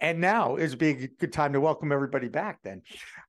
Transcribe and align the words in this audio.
And 0.00 0.18
now 0.18 0.56
is 0.56 0.74
be 0.74 0.88
a 0.88 1.08
good 1.08 1.32
time 1.32 1.52
to 1.52 1.60
welcome 1.60 1.92
everybody 1.92 2.28
back 2.28 2.60
then. 2.64 2.80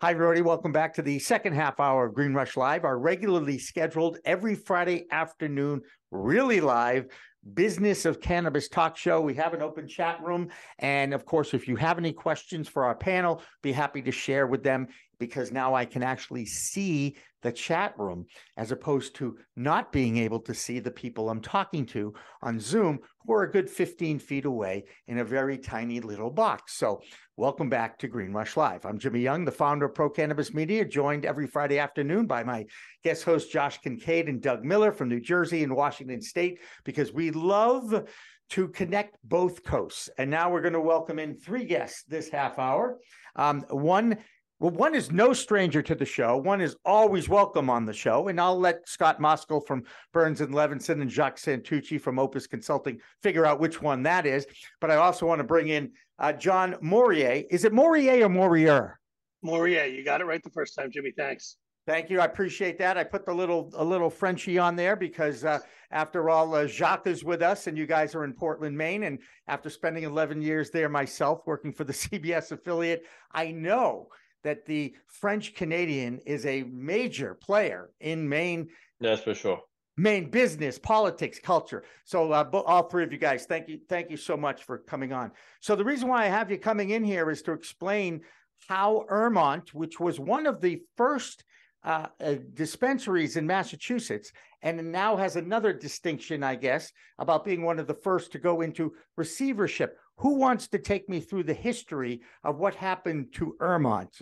Hi, 0.01 0.11
everybody. 0.11 0.41
Welcome 0.41 0.71
back 0.71 0.93
to 0.93 1.01
the 1.01 1.19
second 1.19 1.51
half 1.53 1.81
hour 1.81 2.05
of 2.05 2.13
Green 2.13 2.33
Rush 2.33 2.55
Live, 2.55 2.85
our 2.85 2.97
regularly 2.97 3.57
scheduled 3.57 4.19
every 4.23 4.55
Friday 4.55 5.05
afternoon, 5.11 5.81
really 6.11 6.61
live 6.61 7.07
business 7.53 8.05
of 8.05 8.21
cannabis 8.21 8.69
talk 8.69 8.95
show. 8.95 9.19
We 9.19 9.33
have 9.33 9.53
an 9.53 9.61
open 9.61 9.87
chat 9.87 10.21
room. 10.23 10.49
And 10.79 11.13
of 11.13 11.25
course, 11.25 11.53
if 11.53 11.67
you 11.67 11.75
have 11.75 11.97
any 11.97 12.13
questions 12.13 12.69
for 12.69 12.85
our 12.85 12.95
panel, 12.95 13.41
be 13.61 13.71
happy 13.71 14.01
to 14.03 14.11
share 14.11 14.47
with 14.47 14.63
them 14.63 14.87
because 15.19 15.51
now 15.51 15.73
I 15.73 15.85
can 15.85 16.03
actually 16.03 16.45
see 16.45 17.17
the 17.41 17.51
chat 17.51 17.93
room 17.97 18.25
as 18.57 18.71
opposed 18.71 19.15
to 19.15 19.37
not 19.55 19.91
being 19.91 20.17
able 20.17 20.39
to 20.39 20.53
see 20.53 20.79
the 20.79 20.91
people 20.91 21.29
I'm 21.29 21.41
talking 21.41 21.85
to 21.87 22.13
on 22.41 22.59
Zoom 22.59 22.99
who 23.25 23.33
are 23.33 23.43
a 23.43 23.51
good 23.51 23.69
15 23.69 24.19
feet 24.19 24.45
away 24.45 24.85
in 25.07 25.19
a 25.19 25.25
very 25.25 25.57
tiny 25.57 25.99
little 25.99 26.29
box. 26.29 26.77
So, 26.77 27.01
welcome 27.37 27.69
back 27.69 27.97
to 27.99 28.07
Green 28.07 28.33
Rush 28.33 28.57
Live. 28.57 28.85
I'm 28.85 28.99
Jimmy 28.99 29.21
Young, 29.21 29.45
the 29.45 29.51
founder 29.51 29.85
of 29.85 29.95
Pro 29.95 30.09
Cannabis 30.09 30.53
Media, 30.53 30.85
joined 30.85 31.25
every 31.25 31.47
Friday 31.47 31.79
afternoon 31.79 32.25
by 32.25 32.43
my 32.43 32.65
guest 33.03 33.23
hosts 33.23 33.51
Josh 33.51 33.79
Kincaid 33.79 34.29
and 34.29 34.41
Doug 34.41 34.63
Miller 34.63 34.91
from 34.91 35.09
New 35.09 35.19
Jersey 35.19 35.63
and 35.63 35.75
Washington 35.75 36.21
State 36.21 36.59
because 36.83 37.13
we 37.13 37.31
love 37.31 38.07
to 38.51 38.67
connect 38.67 39.17
both 39.23 39.63
coasts. 39.63 40.09
And 40.17 40.29
now 40.29 40.51
we're 40.51 40.61
going 40.61 40.73
to 40.73 40.81
welcome 40.81 41.19
in 41.19 41.35
three 41.35 41.63
guests 41.63 42.03
this 42.03 42.29
half 42.29 42.59
hour. 42.59 42.99
Um, 43.35 43.61
one 43.69 44.17
well, 44.61 44.69
one 44.69 44.93
is 44.93 45.11
no 45.11 45.33
stranger 45.33 45.81
to 45.81 45.95
the 45.95 46.05
show. 46.05 46.37
One 46.37 46.61
is 46.61 46.75
always 46.85 47.27
welcome 47.27 47.67
on 47.67 47.83
the 47.83 47.93
show. 47.93 48.27
And 48.27 48.39
I'll 48.39 48.59
let 48.59 48.87
Scott 48.87 49.19
Moskol 49.19 49.65
from 49.65 49.83
Burns 50.13 50.39
and 50.39 50.53
Levinson 50.53 51.01
and 51.01 51.09
Jacques 51.09 51.37
Santucci 51.37 51.99
from 51.99 52.19
Opus 52.19 52.45
Consulting 52.45 52.99
figure 53.23 53.43
out 53.43 53.59
which 53.59 53.81
one 53.81 54.03
that 54.03 54.27
is. 54.27 54.45
But 54.79 54.91
I 54.91 54.97
also 54.97 55.25
want 55.25 55.39
to 55.39 55.43
bring 55.43 55.69
in 55.69 55.91
uh, 56.19 56.33
John 56.33 56.75
Morier. 56.79 57.43
Is 57.49 57.65
it 57.65 57.73
Morier 57.73 58.23
or 58.23 58.29
Morier? 58.29 58.99
Morier, 59.43 59.85
you 59.85 60.05
got 60.05 60.21
it 60.21 60.25
right 60.25 60.43
the 60.43 60.51
first 60.51 60.75
time, 60.75 60.91
Jimmy. 60.91 61.11
Thanks. 61.17 61.57
Thank 61.87 62.11
you. 62.11 62.19
I 62.19 62.25
appreciate 62.25 62.77
that. 62.77 62.99
I 62.99 63.03
put 63.03 63.25
the 63.25 63.33
little 63.33 63.71
a 63.73 63.83
little 63.83 64.11
Frenchie 64.11 64.59
on 64.59 64.75
there 64.75 64.95
because 64.95 65.43
uh, 65.43 65.57
after 65.89 66.29
all, 66.29 66.53
uh, 66.53 66.67
Jacques 66.67 67.07
is 67.07 67.23
with 67.23 67.41
us, 67.41 67.65
and 67.65 67.75
you 67.75 67.87
guys 67.87 68.13
are 68.13 68.23
in 68.23 68.33
Portland, 68.33 68.77
Maine. 68.77 69.05
And 69.05 69.17
after 69.47 69.71
spending 69.71 70.03
11 70.03 70.43
years 70.43 70.69
there 70.69 70.87
myself, 70.87 71.41
working 71.47 71.73
for 71.73 71.83
the 71.83 71.93
CBS 71.93 72.51
affiliate, 72.51 73.07
I 73.31 73.51
know 73.51 74.09
that 74.43 74.65
the 74.65 74.93
French 75.07 75.55
Canadian 75.55 76.19
is 76.25 76.45
a 76.45 76.63
major 76.63 77.35
player 77.35 77.91
in 77.99 78.27
Maine. 78.27 78.69
That's 78.99 79.21
for 79.21 79.33
sure. 79.33 79.61
Maine 79.97 80.31
business, 80.31 80.79
politics, 80.79 81.39
culture. 81.39 81.83
So, 82.05 82.31
uh, 82.31 82.49
all 82.53 82.83
three 82.83 83.03
of 83.03 83.11
you 83.11 83.17
guys, 83.17 83.45
thank 83.45 83.67
you, 83.67 83.79
thank 83.89 84.09
you 84.09 84.17
so 84.17 84.37
much 84.37 84.63
for 84.63 84.79
coming 84.79 85.11
on. 85.11 85.31
So, 85.59 85.75
the 85.75 85.83
reason 85.83 86.07
why 86.07 86.23
I 86.25 86.29
have 86.29 86.49
you 86.49 86.57
coming 86.57 86.91
in 86.91 87.03
here 87.03 87.29
is 87.29 87.41
to 87.43 87.51
explain 87.51 88.21
how 88.67 89.05
Ermont, 89.11 89.69
which 89.73 89.99
was 89.99 90.19
one 90.19 90.47
of 90.47 90.61
the 90.61 90.81
first 90.95 91.43
uh, 91.83 92.07
uh, 92.23 92.35
dispensaries 92.53 93.35
in 93.37 93.45
Massachusetts, 93.45 94.31
and 94.61 94.91
now 94.91 95.17
has 95.17 95.35
another 95.35 95.73
distinction, 95.73 96.43
I 96.43 96.55
guess, 96.55 96.91
about 97.17 97.43
being 97.43 97.63
one 97.63 97.79
of 97.79 97.87
the 97.87 97.95
first 97.95 98.31
to 98.31 98.39
go 98.39 98.61
into 98.61 98.93
receivership. 99.17 99.97
Who 100.21 100.35
wants 100.35 100.67
to 100.67 100.77
take 100.77 101.09
me 101.09 101.19
through 101.19 101.43
the 101.43 101.53
history 101.53 102.21
of 102.43 102.59
what 102.59 102.75
happened 102.75 103.33
to 103.33 103.55
Ermont? 103.59 104.13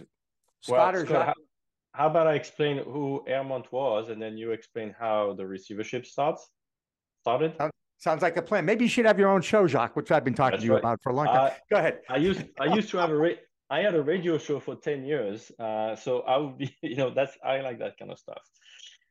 Scott 0.61 0.94
well, 0.94 1.03
or 1.03 1.05
Scott, 1.05 1.36
how, 1.94 2.08
about 2.08 2.25
I 2.25 2.36
explain 2.36 2.78
who 2.78 3.25
Ermont 3.28 3.69
was, 3.73 4.08
and 4.08 4.22
then 4.22 4.38
you 4.38 4.52
explain 4.52 4.95
how 4.97 5.33
the 5.33 5.45
receivership 5.45 6.05
starts 6.05 6.48
started? 7.21 7.54
Sounds 7.98 8.21
like 8.21 8.37
a 8.37 8.42
plan. 8.42 8.64
Maybe 8.64 8.86
you 8.86 8.89
should 8.89 9.05
have 9.05 9.20
your 9.20 9.27
own 9.27 9.42
show, 9.42 9.67
Jacques, 9.67 9.98
which 9.98 10.10
I've 10.10 10.23
been 10.23 10.33
talking 10.33 10.52
That's 10.52 10.61
to 10.61 10.67
you 10.67 10.73
right. 10.76 10.80
about 10.80 11.04
for 11.04 11.10
a 11.10 11.15
long 11.15 11.26
time. 11.26 11.48
Uh, 11.48 11.49
Go 11.70 11.77
ahead. 11.80 11.99
I 12.08 12.16
used 12.16 12.43
I 12.58 12.73
used 12.73 12.89
to 12.92 12.98
have 12.98 13.10
a 13.10 13.17
ra- 13.17 13.42
I 13.70 13.81
had 13.81 13.93
a 13.93 14.02
radio 14.02 14.37
show 14.37 14.61
for 14.61 14.76
ten 14.76 15.04
years, 15.04 15.52
uh, 15.60 15.98
so 15.98 16.21
I 16.21 16.37
would 16.37 16.58
be 16.58 16.73
you 16.81 16.95
know 16.95 17.10
that's 17.10 17.37
I 17.43 17.60
like 17.60 17.80
that 17.80 17.98
kind 17.98 18.11
of 18.11 18.17
stuff. 18.17 18.42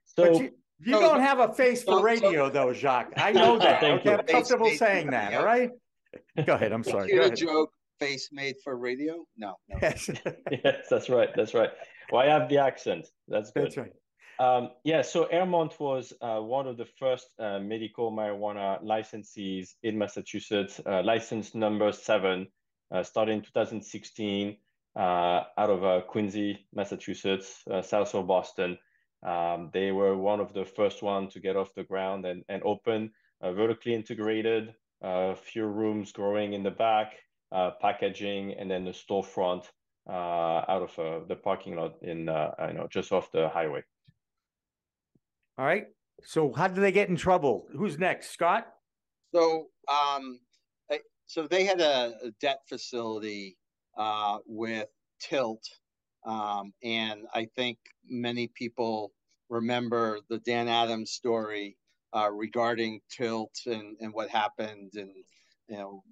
So. 0.06 0.41
You, 0.41 0.50
you 0.81 0.93
don't 0.93 1.20
have 1.20 1.41
a 1.41 1.53
face 1.53 1.82
for 1.82 2.00
radio, 2.00 2.49
though, 2.50 2.72
Jacques. 2.72 3.12
I 3.16 3.32
know 3.32 3.59
that. 3.65 3.82
okay, 3.82 4.15
I'm 4.15 4.25
comfortable 4.25 4.70
saying 4.70 5.10
that. 5.10 5.34
All 5.34 5.44
right. 5.44 5.70
Go 6.46 6.54
ahead. 6.54 6.72
I'm 6.72 6.84
sorry. 6.84 7.12
Go 7.12 7.20
ahead. 7.20 7.36
joke 7.36 7.72
face 7.98 8.30
made 8.32 8.56
for 8.62 8.76
radio? 8.76 9.26
No. 9.36 9.56
no. 9.69 9.78
Yes. 9.82 10.10
yes, 10.64 10.86
that's 10.91 11.08
right. 11.08 11.30
That's 11.36 11.54
right. 11.54 11.70
Well, 12.10 12.22
I 12.22 12.26
have 12.26 12.48
the 12.48 12.58
accent. 12.58 13.08
That's 13.28 13.50
good. 13.50 13.64
That's 13.64 13.76
right. 13.76 13.92
Um, 14.41 14.70
yeah, 14.84 15.02
so 15.02 15.26
Ermont 15.32 15.80
was 15.80 16.12
uh, 16.20 16.38
one 16.38 16.69
of 16.69 16.76
the 16.76 16.86
first 16.98 17.34
uh, 17.41 17.58
medical 17.58 18.12
marijuana 18.12 18.80
licensees 18.84 19.70
in 19.82 19.98
Massachusetts, 19.98 20.80
uh, 20.86 21.02
license 21.02 21.56
number 21.56 21.91
seven, 21.91 22.46
uh, 22.94 23.02
started 23.02 23.32
in 23.32 23.42
2016 23.42 24.56
uh, 24.94 25.00
out 25.00 25.70
of 25.70 25.84
uh, 25.84 26.02
Quincy, 26.02 26.66
Massachusetts, 26.72 27.64
south 27.82 28.14
of 28.14 28.28
Boston. 28.28 28.78
Um, 29.26 29.70
they 29.72 29.90
were 29.90 30.16
one 30.16 30.38
of 30.38 30.52
the 30.52 30.64
first 30.64 31.02
one 31.02 31.28
to 31.30 31.40
get 31.40 31.56
off 31.56 31.75
the 31.75 31.82
ground 31.82 32.25
and, 32.25 32.44
and 32.48 32.62
open, 32.62 33.10
vertically 33.42 33.92
integrated, 33.92 34.72
a 35.03 35.36
few 35.36 35.64
rooms 35.66 36.12
growing 36.12 36.53
in 36.53 36.62
the 36.62 36.70
back, 36.70 37.14
uh, 37.53 37.72
packaging, 37.81 38.54
and 38.59 38.70
then 38.70 38.84
the 38.84 38.91
storefront 38.91 39.64
uh, 40.09 40.64
out 40.69 40.82
of 40.82 40.98
uh, 40.98 41.26
the 41.26 41.36
parking 41.36 41.76
lot 41.76 41.94
in 42.03 42.28
uh, 42.28 42.50
you 42.69 42.75
know 42.75 42.88
just 42.91 43.12
off 43.12 43.31
the 43.32 43.48
highway. 43.48 43.82
All 45.58 45.66
right. 45.66 45.87
So 46.22 46.53
how 46.53 46.69
did 46.69 46.81
they 46.81 46.92
get 46.92 47.08
in 47.08 47.16
trouble? 47.16 47.66
Who's 47.76 47.98
next, 47.98 48.31
Scott? 48.31 48.66
So 49.32 49.66
um, 49.88 50.41
so 51.28 51.47
they 51.47 51.64
had 51.64 51.81
a, 51.81 52.14
a 52.25 52.31
debt 52.41 52.60
facility 52.66 53.58
uh, 53.98 54.38
with 54.47 54.88
Tilt, 55.20 55.62
um, 56.25 56.72
and 56.82 57.26
I 57.34 57.48
think 57.54 57.78
many 58.08 58.50
people 58.54 59.12
remember 59.50 60.20
the 60.31 60.38
Dan 60.38 60.69
Adams 60.69 61.10
story 61.10 61.76
uh, 62.14 62.30
regarding 62.30 63.00
tilt 63.10 63.54
and, 63.66 63.96
and 64.00 64.12
what 64.12 64.28
happened 64.28 64.92
and 64.94 65.10
you 65.69 65.76
know 65.76 66.02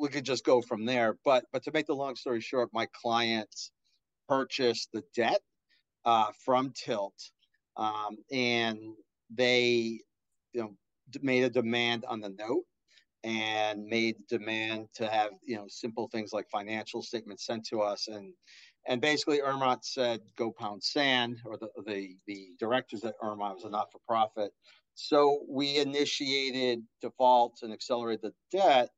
we 0.00 0.08
could 0.08 0.24
just 0.24 0.44
go 0.44 0.62
from 0.62 0.84
there. 0.84 1.16
But 1.24 1.44
but 1.52 1.62
to 1.64 1.72
make 1.72 1.86
the 1.86 1.94
long 1.94 2.16
story 2.16 2.40
short 2.40 2.70
my 2.72 2.86
clients 2.92 3.70
purchased 4.28 4.90
the 4.92 5.02
debt 5.14 5.40
uh, 6.04 6.30
from 6.44 6.72
tilt 6.74 7.14
um, 7.76 8.16
and 8.32 8.78
they 9.34 10.00
you 10.52 10.60
know 10.62 10.76
made 11.22 11.44
a 11.44 11.50
demand 11.50 12.04
on 12.08 12.20
the 12.20 12.30
note 12.30 12.64
and 13.24 13.84
made 13.84 14.16
demand 14.28 14.86
to 14.94 15.08
have 15.08 15.30
you 15.44 15.56
know 15.56 15.66
simple 15.68 16.08
things 16.08 16.32
like 16.32 16.48
financial 16.50 17.02
statements 17.02 17.44
sent 17.46 17.64
to 17.66 17.80
us 17.80 18.08
and 18.08 18.32
and 18.88 19.00
basically 19.00 19.38
Ermont 19.38 19.84
said 19.84 20.20
go 20.36 20.50
pound 20.50 20.82
sand 20.82 21.38
or 21.44 21.56
the 21.56 21.68
the, 21.86 22.16
the 22.26 22.48
directors 22.58 23.04
at 23.04 23.14
Ermont 23.22 23.54
was 23.54 23.64
a 23.64 23.70
not-for-profit 23.70 24.52
so 24.96 25.44
we 25.46 25.76
initiated 25.76 26.82
defaults 27.02 27.62
and 27.62 27.72
accelerated 27.72 28.22
the 28.22 28.58
debt. 28.58 28.88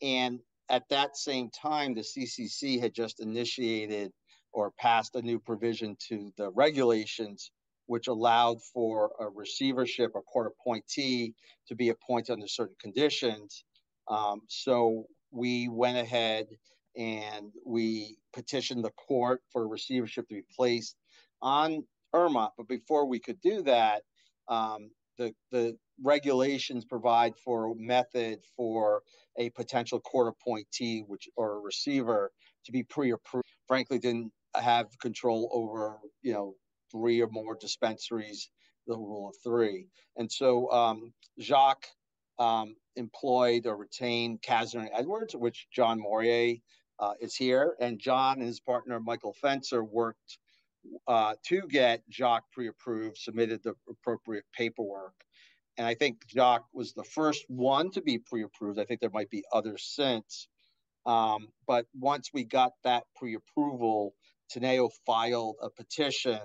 And 0.00 0.40
at 0.70 0.88
that 0.88 1.16
same 1.16 1.50
time, 1.50 1.94
the 1.94 2.00
CCC 2.00 2.80
had 2.80 2.94
just 2.94 3.20
initiated 3.20 4.12
or 4.54 4.70
passed 4.72 5.14
a 5.14 5.20
new 5.20 5.38
provision 5.38 5.94
to 6.08 6.32
the 6.38 6.50
regulations, 6.50 7.50
which 7.84 8.08
allowed 8.08 8.62
for 8.72 9.12
a 9.20 9.28
receivership 9.28 10.12
or 10.14 10.22
court 10.22 10.54
appointee 10.58 11.34
to 11.68 11.74
be 11.74 11.90
appointed 11.90 12.32
under 12.32 12.48
certain 12.48 12.76
conditions. 12.80 13.64
Um, 14.08 14.40
so 14.48 15.04
we 15.30 15.68
went 15.68 15.98
ahead 15.98 16.46
and 16.96 17.52
we 17.64 18.16
petitioned 18.32 18.84
the 18.84 18.90
court 18.90 19.42
for 19.52 19.66
receivership 19.68 20.28
to 20.28 20.34
be 20.34 20.44
placed 20.54 20.96
on 21.40 21.84
Ermont. 22.14 22.50
But 22.56 22.68
before 22.68 23.06
we 23.06 23.18
could 23.18 23.40
do 23.40 23.62
that, 23.62 24.02
um, 24.48 24.90
the 25.18 25.34
the 25.50 25.76
regulations 26.02 26.84
provide 26.84 27.34
for 27.44 27.66
a 27.66 27.74
method 27.76 28.40
for 28.56 29.02
a 29.38 29.50
potential 29.50 30.00
court 30.00 30.28
appointee, 30.28 31.04
which 31.06 31.28
or 31.36 31.56
a 31.56 31.60
receiver, 31.60 32.30
to 32.66 32.72
be 32.72 32.82
pre-approved. 32.82 33.46
Frankly, 33.66 33.98
didn't 33.98 34.32
have 34.54 34.86
control 35.00 35.48
over 35.52 35.98
you 36.22 36.32
know 36.32 36.54
three 36.90 37.20
or 37.20 37.28
more 37.28 37.56
dispensaries, 37.58 38.50
the 38.86 38.96
rule 38.96 39.30
of 39.30 39.36
three, 39.42 39.86
and 40.16 40.30
so 40.30 40.70
um, 40.70 41.12
Jacques 41.40 41.88
um, 42.38 42.76
employed 42.96 43.66
or 43.66 43.76
retained 43.76 44.42
Casner 44.42 44.88
Edwards, 44.92 45.34
which 45.34 45.68
John 45.72 46.00
Morier 46.00 46.60
uh, 46.98 47.12
is 47.20 47.34
here, 47.34 47.74
and 47.80 47.98
John 47.98 48.38
and 48.38 48.46
his 48.46 48.60
partner 48.60 49.00
Michael 49.00 49.34
Fencer 49.40 49.82
worked 49.82 50.38
uh, 51.06 51.34
to 51.46 51.62
get 51.68 52.02
Jacques 52.10 52.50
pre-approved, 52.52 53.16
submitted 53.16 53.62
the 53.62 53.74
appropriate 53.88 54.44
paperwork. 54.56 55.14
And 55.78 55.86
I 55.86 55.94
think 55.94 56.26
Jacques 56.28 56.66
was 56.72 56.92
the 56.92 57.04
first 57.04 57.44
one 57.48 57.90
to 57.92 58.02
be 58.02 58.18
pre-approved. 58.18 58.78
I 58.78 58.84
think 58.84 59.00
there 59.00 59.10
might 59.10 59.30
be 59.30 59.44
others 59.52 59.84
since. 59.94 60.48
Um, 61.06 61.48
but 61.66 61.86
once 61.98 62.30
we 62.32 62.44
got 62.44 62.72
that 62.84 63.04
pre-approval, 63.16 64.14
Teneo 64.52 64.90
filed 65.06 65.56
a 65.62 65.70
petition 65.70 66.40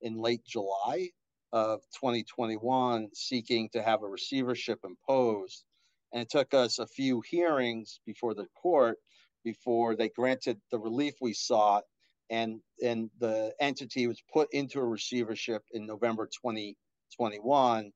in 0.00 0.20
late 0.20 0.44
July 0.44 1.10
of 1.52 1.80
2021 2.00 3.08
seeking 3.14 3.68
to 3.72 3.82
have 3.82 4.02
a 4.02 4.08
receivership 4.08 4.80
imposed. 4.84 5.64
And 6.12 6.22
it 6.22 6.30
took 6.30 6.52
us 6.54 6.78
a 6.78 6.86
few 6.86 7.22
hearings 7.22 8.00
before 8.04 8.34
the 8.34 8.46
court 8.60 8.98
before 9.44 9.96
they 9.96 10.08
granted 10.08 10.60
the 10.70 10.78
relief 10.78 11.14
we 11.20 11.32
sought, 11.32 11.84
and 12.30 12.60
and 12.84 13.10
the 13.18 13.52
entity 13.60 14.06
was 14.06 14.22
put 14.32 14.48
into 14.52 14.78
a 14.80 14.84
receivership 14.84 15.62
in 15.72 15.86
November 15.86 16.26
2021, 16.26 17.92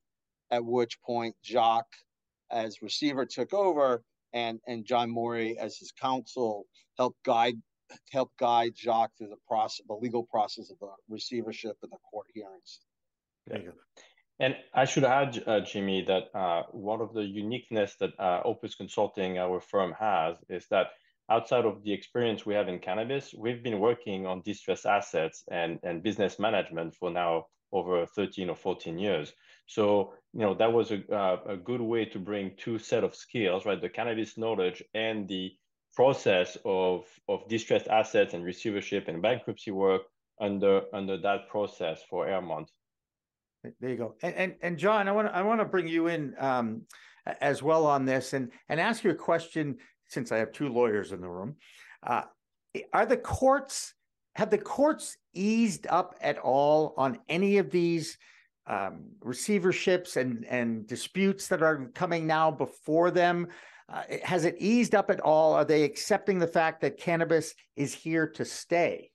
at 0.51 0.65
which 0.65 1.01
point 1.03 1.35
Jacques, 1.45 1.97
as 2.51 2.83
receiver, 2.83 3.25
took 3.27 3.55
over, 3.55 4.03
and 4.33 4.61
and 4.67 4.85
John 4.85 5.11
Morey, 5.11 5.59
as 5.59 5.77
his 5.79 5.93
counsel, 5.93 6.67
helped 6.99 7.23
guide 7.25 7.57
helped 8.11 8.37
guide 8.39 8.73
Jacques 8.77 9.17
through 9.17 9.29
the 9.29 9.37
process, 9.47 9.87
the 9.87 9.95
legal 9.95 10.25
process 10.25 10.71
of 10.71 10.79
the 10.81 10.89
receivership 11.09 11.77
and 11.83 11.93
the 11.93 11.99
court 12.11 12.27
hearings. 12.35 12.81
There 13.47 13.63
you. 13.63 13.73
And 14.39 14.55
I 14.75 14.85
should 14.85 15.05
add, 15.05 15.43
uh, 15.47 15.61
Jimmy, 15.61 16.05
that 16.07 16.25
uh, 16.39 16.65
one 16.73 17.01
of 17.01 17.15
the 17.15 17.25
uniqueness 17.25 17.95
that 18.01 18.11
uh, 18.19 18.43
Opus 18.45 18.75
Consulting, 18.75 19.39
our 19.39 19.61
firm, 19.61 19.95
has 19.99 20.37
is 20.51 20.67
that 20.71 20.89
outside 21.31 21.65
of 21.65 21.83
the 21.83 21.93
experience 21.93 22.47
we 22.47 22.55
have 22.55 22.69
in 22.69 22.79
cannabis, 22.79 23.35
we've 23.37 23.63
been 23.63 23.81
working 23.81 24.27
on 24.27 24.43
distressed 24.45 24.87
assets 24.87 25.45
and, 25.51 25.79
and 25.83 26.03
business 26.03 26.39
management 26.39 26.95
for 26.95 27.11
now 27.11 27.47
over 27.73 28.07
13 28.07 28.49
or 28.49 28.57
14 28.57 28.99
years. 28.99 29.33
So, 29.67 30.15
you 30.33 30.41
know, 30.41 30.55
that 30.55 30.73
was 30.73 30.93
a, 30.93 31.03
uh, 31.13 31.39
a 31.49 31.57
good 31.57 31.81
way 31.81 32.05
to 32.05 32.19
bring 32.19 32.53
two 32.57 32.79
set 32.79 33.03
of 33.03 33.15
skills, 33.15 33.67
right? 33.67 33.81
The 33.81 33.89
cannabis 33.89 34.39
knowledge 34.39 34.83
and 34.95 35.29
the 35.29 35.53
process 35.95 36.57
of, 36.65 37.05
of 37.29 37.49
distressed 37.49 37.89
assets 37.89 38.35
and 38.35 38.45
receivership 38.45 39.09
and 39.09 39.21
bankruptcy 39.21 39.73
work 39.73 40.03
under, 40.41 40.83
under 40.93 41.17
that 41.19 41.49
process 41.49 42.03
for 42.09 42.27
Ermont. 42.27 42.69
There 43.81 43.91
you 43.91 43.97
go. 43.97 44.15
And 44.23 44.35
and, 44.35 44.55
and 44.63 44.79
John, 44.79 45.09
I 45.09 45.13
want 45.13 45.29
to 45.29 45.35
I 45.35 45.43
want 45.43 45.61
to 45.61 45.65
bring 45.65 45.89
you 45.89 46.07
in 46.07 46.35
um, 46.39 46.83
as 47.41 47.63
well 47.63 47.87
on 47.87 48.05
this 48.05 48.33
and 48.33 48.51
and 48.69 48.81
ask 48.81 49.05
you 49.05 49.11
a 49.11 49.15
question 49.15 49.77
since 50.09 50.33
I 50.33 50.39
have 50.39 50.53
two 50.53 50.69
lawyers 50.69 51.13
in 51.13 51.21
the 51.21 51.29
room. 51.29 51.57
Uh, 52.03 52.23
are 52.93 53.07
the 53.07 53.17
courts 53.17 53.95
have 54.35 54.51
the 54.51 54.59
courts 54.59 55.17
eased 55.33 55.87
up 55.89 56.15
at 56.21 56.39
all 56.39 56.93
on 56.99 57.19
any 57.29 57.57
of 57.57 57.71
these 57.71 58.19
um, 58.67 59.05
receiverships 59.25 60.17
and 60.17 60.45
and 60.47 60.87
disputes 60.87 61.49
that 61.49 61.63
are 61.63 61.91
coming 61.95 62.27
now 62.27 62.51
before 62.51 63.11
them? 63.11 63.49
Uh, 63.89 64.03
has 64.23 64.45
it 64.45 64.57
eased 64.59 64.95
up 64.95 65.11
at 65.11 65.21
all? 65.21 65.53
Are 65.53 65.65
they 65.65 65.85
accepting 65.85 66.39
the 66.39 66.47
fact 66.47 66.81
that 66.81 66.99
cannabis 66.99 67.55
is 67.77 67.95
here 67.95 68.27
to 68.31 68.45
stay? 68.45 69.11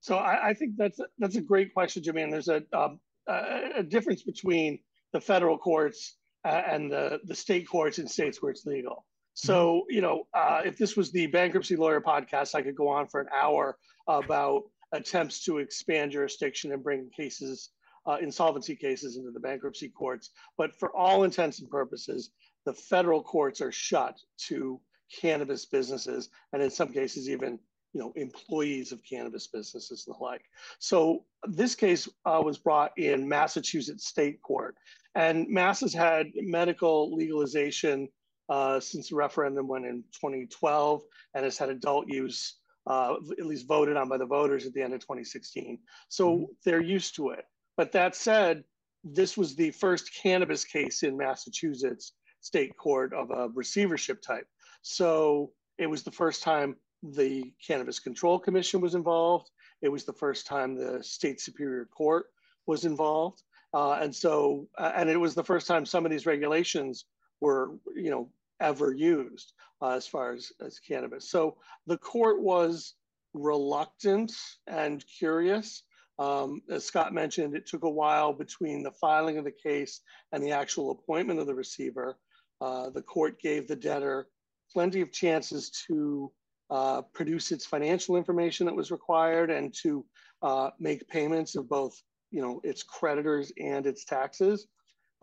So 0.00 0.16
I, 0.16 0.50
I 0.50 0.54
think 0.54 0.76
that's 0.76 1.00
that's 1.18 1.36
a 1.36 1.40
great 1.40 1.72
question. 1.72 2.02
And 2.16 2.32
there's 2.32 2.48
a 2.48 2.62
um, 2.72 3.00
a 3.26 3.82
difference 3.82 4.22
between 4.22 4.78
the 5.12 5.20
federal 5.20 5.58
courts 5.58 6.16
uh, 6.44 6.62
and 6.66 6.90
the, 6.90 7.20
the 7.24 7.34
state 7.34 7.68
courts 7.68 7.98
in 7.98 8.06
states 8.06 8.42
where 8.42 8.50
it's 8.50 8.66
legal. 8.66 9.06
So, 9.34 9.54
mm-hmm. 9.54 9.94
you 9.94 10.00
know, 10.00 10.26
uh, 10.32 10.62
if 10.64 10.78
this 10.78 10.96
was 10.96 11.10
the 11.12 11.26
bankruptcy 11.26 11.76
lawyer 11.76 12.00
podcast, 12.00 12.54
I 12.54 12.62
could 12.62 12.76
go 12.76 12.88
on 12.88 13.06
for 13.06 13.20
an 13.20 13.28
hour 13.34 13.76
about 14.08 14.62
attempts 14.92 15.44
to 15.44 15.58
expand 15.58 16.12
jurisdiction 16.12 16.72
and 16.72 16.82
bring 16.82 17.10
cases, 17.14 17.70
uh, 18.06 18.16
insolvency 18.20 18.76
cases 18.76 19.16
into 19.16 19.30
the 19.30 19.40
bankruptcy 19.40 19.88
courts. 19.88 20.30
But 20.56 20.78
for 20.78 20.96
all 20.96 21.24
intents 21.24 21.60
and 21.60 21.68
purposes, 21.68 22.30
the 22.64 22.72
federal 22.72 23.22
courts 23.22 23.60
are 23.60 23.72
shut 23.72 24.18
to 24.46 24.80
cannabis 25.20 25.66
businesses, 25.66 26.30
and 26.52 26.62
in 26.62 26.70
some 26.70 26.88
cases, 26.88 27.28
even 27.28 27.58
you 27.92 28.00
know, 28.00 28.12
employees 28.16 28.90
of 28.90 29.00
cannabis 29.08 29.46
businesses 29.46 30.04
and 30.06 30.16
the 30.16 30.22
like. 30.22 30.42
So 30.80 31.24
this 31.44 31.76
case 31.76 32.08
uh, 32.26 32.42
was 32.44 32.58
brought 32.58 32.90
in 32.98 33.28
Massachusetts 33.28 34.08
State 34.08 34.42
Court, 34.42 34.74
and 35.14 35.48
Mass 35.48 35.80
has 35.80 35.92
had 35.92 36.26
medical 36.34 37.14
legalization 37.14 38.08
uh, 38.48 38.80
since 38.80 39.08
the 39.08 39.16
referendum 39.16 39.68
went 39.68 39.86
in 39.86 40.04
2012, 40.12 41.02
and 41.34 41.44
has 41.44 41.58
had 41.58 41.70
adult 41.70 42.06
use 42.08 42.56
uh, 42.86 43.14
at 43.38 43.46
least 43.46 43.66
voted 43.66 43.96
on 43.96 44.08
by 44.08 44.18
the 44.18 44.26
voters 44.26 44.66
at 44.66 44.74
the 44.74 44.82
end 44.82 44.92
of 44.92 45.00
2016. 45.00 45.78
So 46.08 46.30
mm-hmm. 46.30 46.44
they're 46.64 46.82
used 46.82 47.16
to 47.16 47.30
it. 47.30 47.44
But 47.76 47.92
that 47.92 48.14
said, 48.14 48.64
this 49.02 49.36
was 49.36 49.54
the 49.54 49.70
first 49.70 50.10
cannabis 50.22 50.64
case 50.64 51.02
in 51.02 51.16
Massachusetts 51.16 52.12
State 52.40 52.76
Court 52.76 53.12
of 53.14 53.30
a 53.30 53.48
receivership 53.54 54.22
type. 54.22 54.46
So 54.82 55.52
it 55.78 55.86
was 55.86 56.02
the 56.02 56.10
first 56.10 56.42
time 56.42 56.76
the 57.02 57.52
Cannabis 57.66 57.98
Control 57.98 58.38
Commission 58.38 58.80
was 58.80 58.94
involved. 58.94 59.50
It 59.82 59.88
was 59.88 60.04
the 60.04 60.12
first 60.12 60.46
time 60.46 60.74
the 60.74 61.02
state 61.02 61.40
superior 61.40 61.86
court 61.86 62.26
was 62.66 62.84
involved. 62.84 63.42
Uh, 63.74 63.98
and 64.00 64.14
so, 64.14 64.68
uh, 64.78 64.92
and 64.94 65.10
it 65.10 65.16
was 65.16 65.34
the 65.34 65.44
first 65.44 65.66
time 65.66 65.84
some 65.84 66.04
of 66.04 66.10
these 66.10 66.26
regulations 66.26 67.06
were, 67.44 67.72
you 67.94 68.10
know, 68.10 68.30
ever 68.60 68.94
used 68.94 69.52
uh, 69.82 69.90
as 69.90 70.06
far 70.06 70.32
as, 70.32 70.50
as 70.64 70.78
cannabis. 70.78 71.30
So 71.30 71.58
the 71.86 71.98
court 71.98 72.40
was 72.40 72.94
reluctant 73.34 74.32
and 74.66 75.04
curious. 75.18 75.82
Um, 76.18 76.62
as 76.70 76.86
Scott 76.86 77.12
mentioned, 77.12 77.54
it 77.54 77.66
took 77.66 77.84
a 77.84 77.90
while 77.90 78.32
between 78.32 78.82
the 78.82 78.92
filing 78.92 79.36
of 79.36 79.44
the 79.44 79.58
case 79.68 80.00
and 80.32 80.42
the 80.42 80.52
actual 80.52 80.90
appointment 80.92 81.38
of 81.38 81.46
the 81.46 81.54
receiver. 81.54 82.16
Uh, 82.62 82.88
the 82.88 83.02
court 83.02 83.38
gave 83.40 83.68
the 83.68 83.76
debtor 83.76 84.28
plenty 84.72 85.02
of 85.02 85.12
chances 85.12 85.70
to 85.86 86.32
uh, 86.70 87.02
produce 87.12 87.52
its 87.52 87.66
financial 87.66 88.16
information 88.16 88.64
that 88.64 88.74
was 88.74 88.90
required 88.90 89.50
and 89.50 89.74
to 89.82 90.02
uh, 90.40 90.70
make 90.80 91.06
payments 91.08 91.56
of 91.56 91.68
both 91.68 91.94
you 92.30 92.40
know 92.40 92.60
its 92.64 92.82
creditors 92.82 93.52
and 93.60 93.86
its 93.86 94.04
taxes 94.04 94.66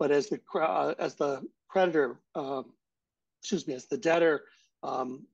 but 0.02 0.10
as 0.10 0.26
the 0.26 0.40
uh, 0.60 0.94
as 0.98 1.14
the 1.14 1.40
creditor 1.68 2.18
um, 2.34 2.64
excuse 3.40 3.68
me 3.68 3.74
as 3.74 3.86
the 3.86 3.96
debtor 3.96 4.42
um, 4.82 5.24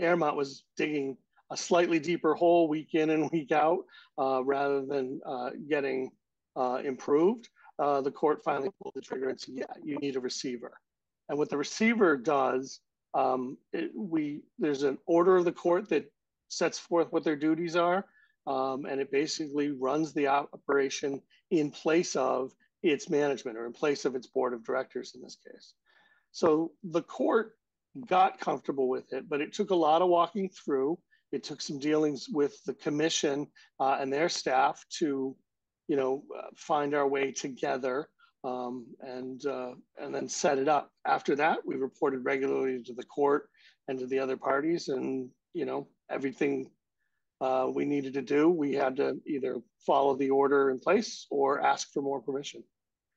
Ermont 0.00 0.34
was 0.34 0.64
digging 0.76 1.16
a 1.52 1.56
slightly 1.56 2.00
deeper 2.00 2.34
hole 2.34 2.66
week 2.66 2.94
in 2.94 3.10
and 3.10 3.30
week 3.30 3.52
out 3.52 3.84
uh, 4.18 4.42
rather 4.44 4.84
than 4.84 5.20
uh, 5.24 5.50
getting 5.68 6.10
uh, 6.56 6.80
improved 6.84 7.48
the 7.78 8.10
court 8.10 8.42
finally 8.42 8.70
pulled 8.82 8.94
the 8.96 9.00
trigger 9.00 9.28
and 9.28 9.40
said 9.40 9.54
yeah 9.54 9.74
you 9.84 9.96
need 9.98 10.16
a 10.16 10.20
receiver. 10.20 10.72
And 11.28 11.38
what 11.38 11.48
the 11.48 11.56
receiver 11.56 12.16
does 12.16 12.80
um, 13.14 13.56
it, 13.72 13.92
we 13.94 14.40
there's 14.58 14.82
an 14.82 14.98
order 15.06 15.36
of 15.36 15.44
the 15.44 15.52
court 15.52 15.88
that 15.90 16.10
sets 16.48 16.80
forth 16.80 17.12
what 17.12 17.22
their 17.22 17.36
duties 17.36 17.76
are, 17.76 18.04
um, 18.48 18.86
and 18.86 19.00
it 19.00 19.12
basically 19.12 19.70
runs 19.70 20.12
the 20.12 20.26
operation 20.26 21.22
in 21.52 21.70
place 21.70 22.16
of 22.16 22.52
its 22.90 23.08
management 23.10 23.56
or 23.56 23.66
in 23.66 23.72
place 23.72 24.04
of 24.04 24.14
its 24.14 24.26
board 24.26 24.52
of 24.52 24.64
directors 24.64 25.12
in 25.14 25.22
this 25.22 25.36
case. 25.36 25.74
So 26.32 26.72
the 26.82 27.02
court 27.02 27.52
got 28.06 28.40
comfortable 28.40 28.88
with 28.88 29.12
it, 29.12 29.28
but 29.28 29.40
it 29.40 29.52
took 29.52 29.70
a 29.70 29.74
lot 29.74 30.02
of 30.02 30.08
walking 30.08 30.50
through. 30.50 30.98
It 31.32 31.42
took 31.42 31.60
some 31.60 31.78
dealings 31.78 32.28
with 32.28 32.62
the 32.64 32.74
commission 32.74 33.46
uh, 33.80 33.98
and 34.00 34.12
their 34.12 34.28
staff 34.28 34.84
to, 34.98 35.36
you 35.88 35.96
know, 35.96 36.22
uh, 36.36 36.48
find 36.56 36.94
our 36.94 37.08
way 37.08 37.32
together 37.32 38.08
um, 38.44 38.86
and 39.00 39.44
uh, 39.46 39.72
and 39.98 40.14
then 40.14 40.28
set 40.28 40.58
it 40.58 40.68
up. 40.68 40.90
After 41.04 41.34
that, 41.36 41.58
we 41.66 41.76
reported 41.76 42.24
regularly 42.24 42.82
to 42.84 42.94
the 42.94 43.02
court 43.04 43.48
and 43.88 43.98
to 43.98 44.06
the 44.06 44.18
other 44.18 44.36
parties, 44.36 44.88
and 44.88 45.28
you 45.52 45.64
know 45.64 45.88
everything 46.10 46.70
uh, 47.40 47.68
we 47.72 47.84
needed 47.84 48.14
to 48.14 48.22
do, 48.22 48.48
we 48.48 48.72
had 48.72 48.96
to 48.96 49.20
either 49.26 49.56
follow 49.86 50.16
the 50.16 50.30
order 50.30 50.70
in 50.70 50.78
place 50.78 51.26
or 51.30 51.60
ask 51.60 51.92
for 51.92 52.02
more 52.02 52.20
permission. 52.20 52.62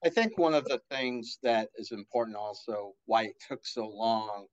I 0.03 0.09
think 0.09 0.37
one 0.37 0.53
of 0.53 0.65
the 0.65 0.81
things 0.89 1.39
that 1.43 1.69
is 1.75 1.91
important 1.91 2.37
also 2.37 2.93
why 3.05 3.23
it 3.23 3.35
took 3.47 3.65
so 3.65 3.87
long, 3.87 4.45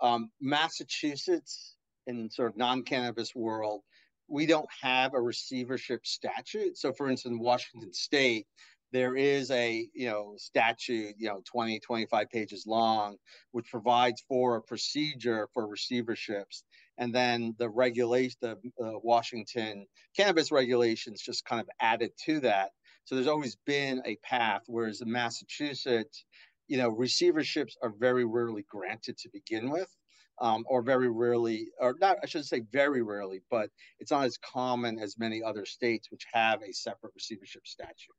um, 0.00 0.30
Massachusetts 0.40 1.76
in 2.06 2.30
sort 2.30 2.50
of 2.50 2.56
non-cannabis 2.56 3.34
world, 3.34 3.82
we 4.28 4.46
don't 4.46 4.68
have 4.82 5.14
a 5.14 5.20
receivership 5.20 6.04
statute. 6.04 6.76
So, 6.76 6.92
for 6.92 7.08
instance, 7.08 7.38
Washington 7.40 7.92
State, 7.92 8.46
there 8.92 9.16
is 9.16 9.50
a 9.50 9.86
you 9.94 10.08
know 10.08 10.34
statute 10.36 11.14
you 11.18 11.28
know 11.28 11.42
20 11.44 11.78
25 11.80 12.30
pages 12.30 12.64
long 12.66 13.16
which 13.52 13.70
provides 13.70 14.22
for 14.28 14.56
a 14.56 14.62
procedure 14.62 15.48
for 15.52 15.68
receiverships 15.68 16.62
and 16.96 17.14
then 17.14 17.54
the 17.58 17.68
regulation 17.68 18.36
the 18.40 18.52
uh, 18.82 18.98
washington 19.02 19.86
cannabis 20.16 20.50
regulations 20.50 21.20
just 21.20 21.44
kind 21.44 21.60
of 21.60 21.68
added 21.80 22.10
to 22.24 22.40
that 22.40 22.70
so 23.08 23.14
there's 23.14 23.26
always 23.26 23.56
been 23.64 24.02
a 24.04 24.16
path 24.16 24.62
whereas 24.66 25.00
in 25.00 25.10
massachusetts 25.10 26.24
you 26.66 26.76
know 26.76 26.90
receiverships 26.92 27.72
are 27.82 27.94
very 27.98 28.26
rarely 28.26 28.66
granted 28.68 29.16
to 29.16 29.30
begin 29.32 29.70
with 29.70 29.88
um, 30.40 30.64
or 30.68 30.82
very 30.82 31.08
rarely, 31.08 31.68
or 31.80 31.96
not, 32.00 32.18
I 32.22 32.26
shouldn't 32.26 32.46
say 32.46 32.62
very 32.72 33.02
rarely, 33.02 33.42
but 33.50 33.70
it's 33.98 34.10
not 34.10 34.24
as 34.24 34.38
common 34.38 34.98
as 34.98 35.18
many 35.18 35.42
other 35.42 35.64
states 35.64 36.10
which 36.10 36.26
have 36.32 36.62
a 36.62 36.72
separate 36.72 37.12
receivership 37.14 37.66
statute. 37.66 38.14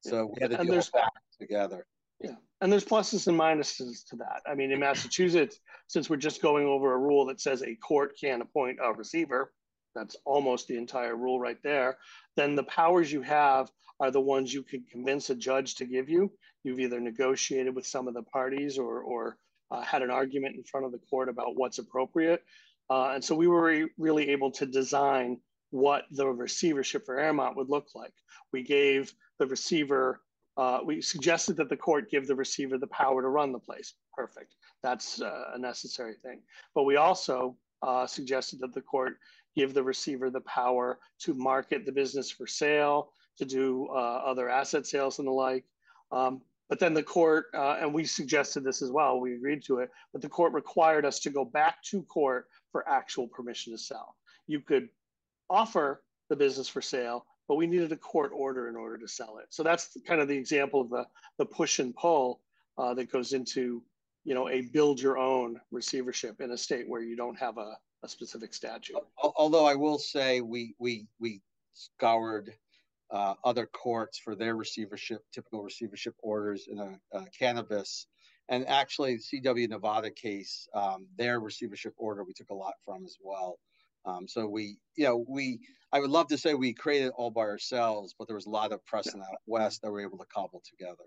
So 0.00 0.32
we 0.34 0.40
had 0.40 0.50
to 0.50 0.60
and 0.60 0.68
deal 0.68 0.76
with 0.76 0.90
that 0.92 1.12
together. 1.40 1.86
Yeah, 2.20 2.34
and 2.60 2.72
there's 2.72 2.84
pluses 2.84 3.28
and 3.28 3.38
minuses 3.38 4.04
to 4.08 4.16
that. 4.16 4.42
I 4.44 4.54
mean, 4.54 4.72
in 4.72 4.80
Massachusetts, 4.80 5.60
since 5.86 6.10
we're 6.10 6.16
just 6.16 6.42
going 6.42 6.66
over 6.66 6.92
a 6.92 6.98
rule 6.98 7.26
that 7.26 7.40
says 7.40 7.62
a 7.62 7.76
court 7.76 8.16
can 8.20 8.42
appoint 8.42 8.78
a 8.82 8.92
receiver, 8.92 9.52
that's 9.98 10.16
almost 10.24 10.68
the 10.68 10.76
entire 10.76 11.16
rule 11.16 11.40
right 11.40 11.60
there. 11.62 11.98
Then 12.36 12.54
the 12.54 12.62
powers 12.62 13.10
you 13.12 13.22
have 13.22 13.70
are 14.00 14.12
the 14.12 14.20
ones 14.20 14.54
you 14.54 14.62
can 14.62 14.84
convince 14.90 15.28
a 15.30 15.34
judge 15.34 15.74
to 15.76 15.84
give 15.84 16.08
you. 16.08 16.30
You've 16.62 16.78
either 16.80 17.00
negotiated 17.00 17.74
with 17.74 17.86
some 17.86 18.06
of 18.06 18.14
the 18.14 18.22
parties 18.22 18.78
or, 18.78 19.00
or 19.00 19.38
uh, 19.72 19.82
had 19.82 20.02
an 20.02 20.10
argument 20.10 20.56
in 20.56 20.62
front 20.62 20.86
of 20.86 20.92
the 20.92 20.98
court 21.10 21.28
about 21.28 21.56
what's 21.56 21.78
appropriate. 21.78 22.44
Uh, 22.88 23.10
and 23.14 23.24
so 23.24 23.34
we 23.34 23.48
were 23.48 23.64
re- 23.64 23.90
really 23.98 24.28
able 24.30 24.50
to 24.52 24.66
design 24.66 25.38
what 25.70 26.04
the 26.12 26.26
receivership 26.26 27.04
for 27.04 27.16
Ermont 27.16 27.56
would 27.56 27.68
look 27.68 27.88
like. 27.94 28.14
We 28.52 28.62
gave 28.62 29.12
the 29.38 29.46
receiver, 29.46 30.22
uh, 30.56 30.78
we 30.84 31.02
suggested 31.02 31.56
that 31.56 31.68
the 31.68 31.76
court 31.76 32.10
give 32.10 32.26
the 32.26 32.36
receiver 32.36 32.78
the 32.78 32.86
power 32.86 33.20
to 33.20 33.28
run 33.28 33.52
the 33.52 33.58
place. 33.58 33.94
Perfect. 34.14 34.54
That's 34.82 35.20
uh, 35.20 35.50
a 35.54 35.58
necessary 35.58 36.14
thing. 36.22 36.40
But 36.74 36.84
we 36.84 36.96
also 36.96 37.56
uh, 37.82 38.06
suggested 38.06 38.60
that 38.60 38.74
the 38.74 38.80
court 38.80 39.18
give 39.58 39.74
the 39.74 39.82
receiver 39.82 40.30
the 40.30 40.40
power 40.42 41.00
to 41.18 41.34
market 41.34 41.84
the 41.84 41.90
business 41.90 42.30
for 42.30 42.46
sale, 42.46 43.10
to 43.36 43.44
do 43.44 43.88
uh, 43.90 44.22
other 44.24 44.48
asset 44.48 44.86
sales 44.86 45.18
and 45.18 45.26
the 45.26 45.32
like. 45.32 45.64
Um, 46.12 46.40
but 46.68 46.78
then 46.78 46.94
the 46.94 47.02
court, 47.02 47.46
uh, 47.54 47.78
and 47.80 47.92
we 47.92 48.04
suggested 48.04 48.62
this 48.62 48.82
as 48.82 48.92
well, 48.92 49.18
we 49.18 49.34
agreed 49.34 49.64
to 49.64 49.78
it, 49.78 49.90
but 50.12 50.22
the 50.22 50.28
court 50.28 50.52
required 50.52 51.04
us 51.04 51.18
to 51.20 51.30
go 51.30 51.44
back 51.44 51.82
to 51.90 52.02
court 52.02 52.46
for 52.70 52.88
actual 52.88 53.26
permission 53.26 53.72
to 53.72 53.78
sell. 53.78 54.14
You 54.46 54.60
could 54.60 54.88
offer 55.50 56.04
the 56.28 56.36
business 56.36 56.68
for 56.68 56.80
sale, 56.80 57.26
but 57.48 57.56
we 57.56 57.66
needed 57.66 57.90
a 57.90 57.96
court 57.96 58.30
order 58.32 58.68
in 58.68 58.76
order 58.76 58.96
to 58.98 59.08
sell 59.08 59.38
it. 59.38 59.46
So 59.50 59.64
that's 59.64 59.96
kind 60.06 60.20
of 60.20 60.28
the 60.28 60.36
example 60.36 60.82
of 60.82 60.90
the, 60.90 61.04
the 61.38 61.46
push 61.46 61.80
and 61.80 61.96
pull 61.96 62.42
uh, 62.76 62.94
that 62.94 63.10
goes 63.10 63.32
into, 63.32 63.82
you 64.22 64.34
know, 64.34 64.48
a 64.50 64.60
build 64.60 65.00
your 65.00 65.18
own 65.18 65.60
receivership 65.72 66.40
in 66.40 66.52
a 66.52 66.56
state 66.56 66.88
where 66.88 67.02
you 67.02 67.16
don't 67.16 67.38
have 67.38 67.58
a, 67.58 67.76
a 68.02 68.08
specific 68.08 68.54
statute. 68.54 68.96
Although 69.22 69.66
I 69.66 69.74
will 69.74 69.98
say 69.98 70.40
we 70.40 70.74
we 70.78 71.06
we 71.18 71.40
scoured 71.74 72.52
uh, 73.10 73.34
other 73.44 73.66
courts 73.66 74.18
for 74.18 74.34
their 74.34 74.54
receivership, 74.54 75.22
typical 75.32 75.62
receivership 75.62 76.14
orders 76.22 76.68
in 76.70 76.78
a, 76.78 76.98
a 77.12 77.24
cannabis. 77.38 78.06
And 78.50 78.66
actually, 78.66 79.16
the 79.16 79.40
CW 79.40 79.68
Nevada 79.68 80.10
case, 80.10 80.68
um, 80.74 81.06
their 81.16 81.38
receivership 81.40 81.94
order, 81.98 82.24
we 82.24 82.32
took 82.32 82.50
a 82.50 82.54
lot 82.54 82.74
from 82.84 83.04
as 83.04 83.16
well. 83.22 83.58
Um, 84.06 84.26
so 84.26 84.46
we, 84.46 84.78
you 84.96 85.04
know, 85.04 85.24
we, 85.28 85.60
I 85.92 86.00
would 86.00 86.10
love 86.10 86.28
to 86.28 86.38
say 86.38 86.54
we 86.54 86.72
created 86.72 87.08
it 87.08 87.14
all 87.16 87.30
by 87.30 87.42
ourselves, 87.42 88.14
but 88.18 88.26
there 88.26 88.36
was 88.36 88.46
a 88.46 88.50
lot 88.50 88.72
of 88.72 88.84
precedent 88.86 89.22
out 89.22 89.38
west 89.46 89.82
that 89.82 89.88
we 89.88 90.00
were 90.00 90.06
able 90.08 90.18
to 90.18 90.26
cobble 90.32 90.62
together. 90.68 91.04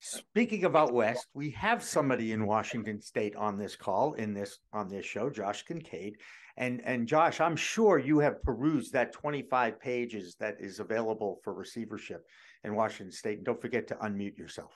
Speaking 0.00 0.64
of 0.64 0.76
out 0.76 0.92
west, 0.92 1.26
we 1.34 1.50
have 1.50 1.82
somebody 1.82 2.32
in 2.32 2.46
Washington 2.46 3.00
State 3.00 3.34
on 3.34 3.58
this 3.58 3.74
call 3.74 4.12
in 4.14 4.32
this 4.32 4.58
on 4.72 4.88
this 4.88 5.04
show, 5.04 5.28
Josh 5.28 5.64
Kincaid, 5.64 6.18
and 6.56 6.80
and 6.84 7.08
Josh, 7.08 7.40
I'm 7.40 7.56
sure 7.56 7.98
you 7.98 8.20
have 8.20 8.42
perused 8.42 8.92
that 8.92 9.12
25 9.12 9.80
pages 9.80 10.36
that 10.38 10.56
is 10.60 10.78
available 10.78 11.40
for 11.42 11.52
receivership 11.52 12.24
in 12.62 12.76
Washington 12.76 13.12
State. 13.12 13.38
And 13.38 13.46
don't 13.46 13.60
forget 13.60 13.88
to 13.88 13.96
unmute 13.96 14.38
yourself. 14.38 14.72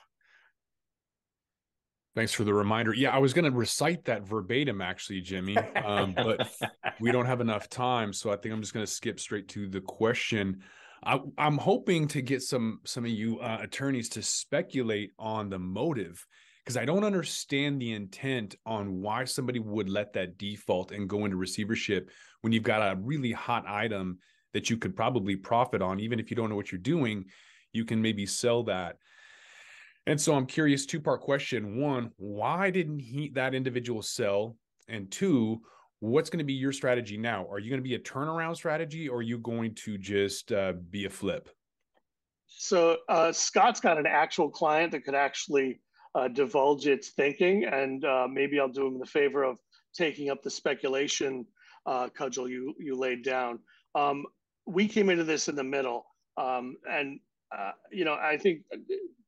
Thanks 2.15 2.33
for 2.33 2.43
the 2.43 2.53
reminder. 2.53 2.93
Yeah, 2.93 3.09
I 3.09 3.17
was 3.17 3.33
going 3.33 3.51
to 3.51 3.57
recite 3.57 4.05
that 4.05 4.23
verbatim, 4.23 4.81
actually, 4.81 5.21
Jimmy, 5.21 5.57
um, 5.57 6.13
but 6.13 6.47
we 6.99 7.11
don't 7.11 7.25
have 7.25 7.41
enough 7.41 7.69
time, 7.69 8.13
so 8.13 8.31
I 8.31 8.35
think 8.35 8.53
I'm 8.53 8.61
just 8.61 8.73
going 8.73 8.85
to 8.85 8.91
skip 8.91 9.19
straight 9.19 9.47
to 9.49 9.67
the 9.67 9.81
question. 9.81 10.61
I, 11.05 11.19
am 11.37 11.57
hoping 11.57 12.07
to 12.09 12.21
get 12.21 12.41
some 12.41 12.79
some 12.85 13.05
of 13.05 13.11
you 13.11 13.39
uh, 13.39 13.59
attorneys 13.61 14.09
to 14.09 14.21
speculate 14.21 15.11
on 15.19 15.49
the 15.49 15.59
motive 15.59 16.25
because 16.63 16.77
I 16.77 16.85
don't 16.85 17.03
understand 17.03 17.81
the 17.81 17.93
intent 17.93 18.55
on 18.65 19.01
why 19.01 19.25
somebody 19.25 19.59
would 19.59 19.89
let 19.89 20.13
that 20.13 20.37
default 20.37 20.91
and 20.91 21.09
go 21.09 21.25
into 21.25 21.35
receivership 21.35 22.09
when 22.41 22.53
you've 22.53 22.63
got 22.63 22.79
a 22.79 22.99
really 22.99 23.33
hot 23.33 23.65
item 23.67 24.19
that 24.53 24.69
you 24.69 24.77
could 24.77 24.95
probably 24.95 25.35
profit 25.35 25.81
on, 25.81 25.99
even 25.99 26.19
if 26.19 26.29
you 26.29 26.37
don't 26.37 26.49
know 26.49 26.55
what 26.55 26.71
you're 26.71 26.79
doing. 26.79 27.25
You 27.73 27.85
can 27.85 28.01
maybe 28.01 28.25
sell 28.25 28.63
that 28.63 28.97
and 30.05 30.19
so 30.19 30.35
I'm 30.35 30.45
curious, 30.45 30.85
two 30.85 30.99
part 30.99 31.21
question. 31.21 31.77
One, 31.79 32.11
why 32.17 32.69
didn't 32.71 32.99
he 32.99 33.29
that 33.35 33.55
individual 33.55 34.01
sell? 34.01 34.57
And 34.87 35.09
two, 35.09 35.61
what's 36.03 36.29
going 36.29 36.39
to 36.39 36.43
be 36.43 36.53
your 36.53 36.73
strategy 36.73 37.17
now? 37.17 37.47
Are 37.49 37.59
you 37.59 37.69
going 37.69 37.81
to 37.81 37.87
be 37.87 37.95
a 37.95 37.99
turnaround 37.99 38.57
strategy 38.57 39.07
or 39.07 39.19
are 39.19 39.21
you 39.21 39.37
going 39.37 39.73
to 39.75 39.97
just 39.97 40.51
uh, 40.51 40.73
be 40.89 41.05
a 41.05 41.09
flip? 41.09 41.49
So 42.45 42.97
uh, 43.07 43.31
Scott's 43.31 43.79
got 43.79 43.97
an 43.97 44.05
actual 44.05 44.49
client 44.49 44.91
that 44.91 45.05
could 45.05 45.15
actually 45.15 45.79
uh, 46.13 46.27
divulge 46.27 46.87
its 46.87 47.11
thinking, 47.11 47.63
and 47.63 48.03
uh, 48.03 48.27
maybe 48.29 48.59
I'll 48.59 48.67
do 48.67 48.85
him 48.85 48.99
the 48.99 49.05
favor 49.05 49.43
of 49.43 49.57
taking 49.95 50.29
up 50.29 50.43
the 50.43 50.49
speculation 50.49 51.45
uh, 51.85 52.09
cudgel 52.15 52.49
you 52.49 52.75
you 52.79 52.95
laid 52.95 53.23
down. 53.23 53.59
Um, 53.95 54.25
we 54.65 54.87
came 54.87 55.09
into 55.09 55.23
this 55.23 55.47
in 55.47 55.55
the 55.55 55.63
middle, 55.63 56.05
um, 56.37 56.75
and 56.89 57.19
uh, 57.57 57.71
you 57.91 58.05
know, 58.05 58.13
I 58.13 58.37
think 58.37 58.61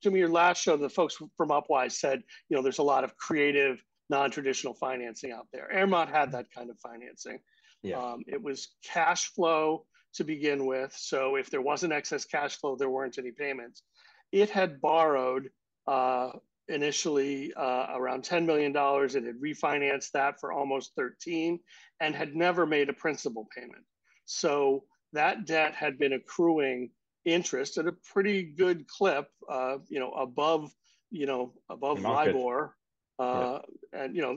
Jimmy, 0.03 0.19
your 0.19 0.29
last 0.29 0.61
show, 0.61 0.75
the 0.77 0.89
folks 0.89 1.17
from 1.37 1.49
Upwise 1.49 1.93
said, 1.93 2.21
you 2.49 2.55
know, 2.55 2.61
there's 2.61 2.79
a 2.79 2.83
lot 2.83 3.03
of 3.03 3.17
creative, 3.17 3.81
non-traditional 4.09 4.73
financing 4.73 5.31
out 5.31 5.47
there. 5.51 5.69
Ermont 5.73 6.09
had 6.09 6.31
that 6.31 6.51
kind 6.51 6.69
of 6.69 6.79
financing. 6.79 7.39
Yeah. 7.81 7.97
Um, 7.97 8.23
it 8.27 8.41
was 8.41 8.69
cash 8.83 9.31
flow 9.33 9.85
to 10.15 10.23
begin 10.23 10.65
with. 10.65 10.93
So 10.97 11.35
if 11.35 11.49
there 11.49 11.61
wasn't 11.61 11.93
excess 11.93 12.25
cash 12.25 12.57
flow, 12.57 12.75
there 12.75 12.89
weren't 12.89 13.17
any 13.17 13.31
payments. 13.31 13.83
It 14.31 14.49
had 14.49 14.81
borrowed 14.81 15.49
uh, 15.87 16.31
initially 16.67 17.53
uh, 17.53 17.87
around 17.93 18.23
$10 18.23 18.45
million. 18.45 18.71
It 18.75 19.25
had 19.25 19.41
refinanced 19.41 20.11
that 20.11 20.39
for 20.39 20.51
almost 20.51 20.95
13 20.95 21.59
and 21.99 22.15
had 22.15 22.35
never 22.35 22.65
made 22.65 22.89
a 22.89 22.93
principal 22.93 23.47
payment. 23.55 23.83
So 24.25 24.85
that 25.13 25.45
debt 25.45 25.75
had 25.75 25.99
been 25.99 26.13
accruing 26.13 26.89
interest 27.25 27.77
at 27.77 27.87
a 27.87 27.95
pretty 28.13 28.43
good 28.43 28.87
clip, 28.87 29.27
uh, 29.49 29.77
you 29.89 29.99
know, 29.99 30.11
above, 30.11 30.71
you 31.11 31.25
know, 31.25 31.53
above 31.69 32.01
LIBOR. 32.01 32.75
Uh, 33.17 33.59
yeah. 33.93 34.01
And, 34.01 34.15
you 34.15 34.21
know, 34.21 34.35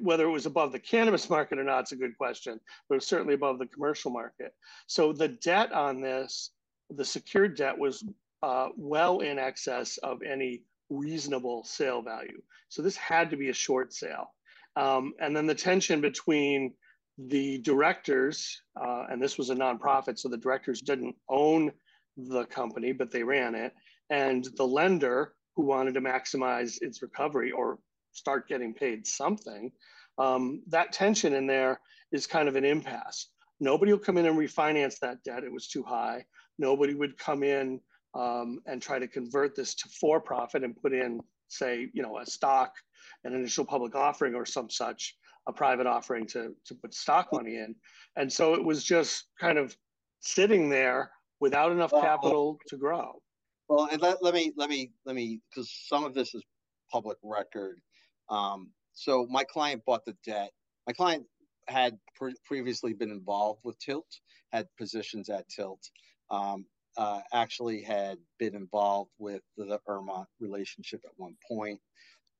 whether 0.00 0.26
it 0.26 0.30
was 0.30 0.46
above 0.46 0.72
the 0.72 0.80
cannabis 0.80 1.30
market 1.30 1.58
or 1.58 1.64
not, 1.64 1.80
it's 1.80 1.92
a 1.92 1.96
good 1.96 2.16
question, 2.18 2.58
but 2.88 3.02
certainly 3.02 3.34
above 3.34 3.58
the 3.58 3.66
commercial 3.66 4.10
market. 4.10 4.52
So 4.86 5.12
the 5.12 5.28
debt 5.28 5.72
on 5.72 6.00
this, 6.00 6.50
the 6.90 7.04
secured 7.04 7.56
debt 7.56 7.78
was 7.78 8.04
uh, 8.42 8.68
well 8.76 9.20
in 9.20 9.38
excess 9.38 9.98
of 9.98 10.22
any 10.22 10.62
reasonable 10.90 11.64
sale 11.64 12.02
value. 12.02 12.42
So 12.68 12.82
this 12.82 12.96
had 12.96 13.30
to 13.30 13.36
be 13.36 13.48
a 13.48 13.54
short 13.54 13.92
sale. 13.92 14.34
Um, 14.74 15.14
and 15.20 15.34
then 15.34 15.46
the 15.46 15.54
tension 15.54 16.00
between 16.00 16.74
the 17.18 17.58
directors, 17.58 18.60
uh, 18.78 19.04
and 19.08 19.22
this 19.22 19.38
was 19.38 19.50
a 19.50 19.54
nonprofit, 19.54 20.18
so 20.18 20.28
the 20.28 20.36
directors 20.36 20.82
didn't 20.82 21.16
own 21.28 21.72
the 22.16 22.44
company, 22.46 22.92
but 22.92 23.10
they 23.10 23.22
ran 23.22 23.54
it. 23.54 23.72
And 24.10 24.46
the 24.56 24.66
lender 24.66 25.32
who 25.54 25.64
wanted 25.64 25.94
to 25.94 26.00
maximize 26.00 26.76
its 26.82 27.02
recovery 27.02 27.52
or 27.52 27.78
start 28.16 28.48
getting 28.48 28.72
paid 28.74 29.06
something, 29.06 29.70
um, 30.18 30.62
that 30.68 30.92
tension 30.92 31.34
in 31.34 31.46
there 31.46 31.80
is 32.12 32.26
kind 32.26 32.48
of 32.48 32.56
an 32.56 32.64
impasse. 32.64 33.28
Nobody 33.60 33.92
will 33.92 33.98
come 33.98 34.18
in 34.18 34.26
and 34.26 34.38
refinance 34.38 34.98
that 35.00 35.22
debt. 35.24 35.44
It 35.44 35.52
was 35.52 35.68
too 35.68 35.82
high. 35.82 36.24
Nobody 36.58 36.94
would 36.94 37.18
come 37.18 37.42
in 37.42 37.80
um, 38.14 38.60
and 38.66 38.80
try 38.80 38.98
to 38.98 39.06
convert 39.08 39.54
this 39.54 39.74
to 39.76 39.88
for 39.88 40.20
profit 40.20 40.64
and 40.64 40.76
put 40.76 40.92
in, 40.92 41.20
say, 41.48 41.88
you 41.92 42.02
know, 42.02 42.18
a 42.18 42.26
stock, 42.26 42.74
an 43.24 43.34
initial 43.34 43.64
public 43.64 43.94
offering 43.94 44.34
or 44.34 44.46
some 44.46 44.70
such, 44.70 45.16
a 45.48 45.52
private 45.52 45.86
offering 45.86 46.26
to, 46.26 46.54
to 46.64 46.74
put 46.74 46.94
stock 46.94 47.28
money 47.32 47.56
in. 47.56 47.74
And 48.16 48.32
so 48.32 48.54
it 48.54 48.64
was 48.64 48.84
just 48.84 49.26
kind 49.38 49.58
of 49.58 49.76
sitting 50.20 50.68
there 50.68 51.10
without 51.40 51.72
enough 51.72 51.92
capital 51.92 52.58
to 52.68 52.76
grow. 52.76 53.20
Well, 53.68 53.88
and 53.90 54.00
let, 54.00 54.22
let 54.22 54.32
me 54.32 54.52
let 54.56 54.70
me 54.70 54.92
let 55.04 55.16
me 55.16 55.40
because 55.50 55.70
some 55.88 56.04
of 56.04 56.14
this 56.14 56.34
is 56.34 56.42
public 56.90 57.18
record. 57.22 57.80
Um, 58.28 58.70
so 58.92 59.26
my 59.30 59.44
client 59.44 59.82
bought 59.86 60.04
the 60.04 60.16
debt. 60.24 60.50
My 60.86 60.92
client 60.92 61.26
had 61.68 61.98
pre- 62.14 62.34
previously 62.44 62.92
been 62.92 63.10
involved 63.10 63.60
with 63.64 63.78
Tilt, 63.78 64.06
had 64.52 64.68
positions 64.78 65.28
at 65.28 65.48
Tilt. 65.48 65.82
Um, 66.30 66.66
uh, 66.96 67.20
actually 67.32 67.82
had 67.82 68.18
been 68.38 68.54
involved 68.54 69.10
with 69.18 69.42
the, 69.56 69.78
Ermont 69.88 70.26
relationship 70.40 71.00
at 71.04 71.12
one 71.16 71.36
point. 71.46 71.80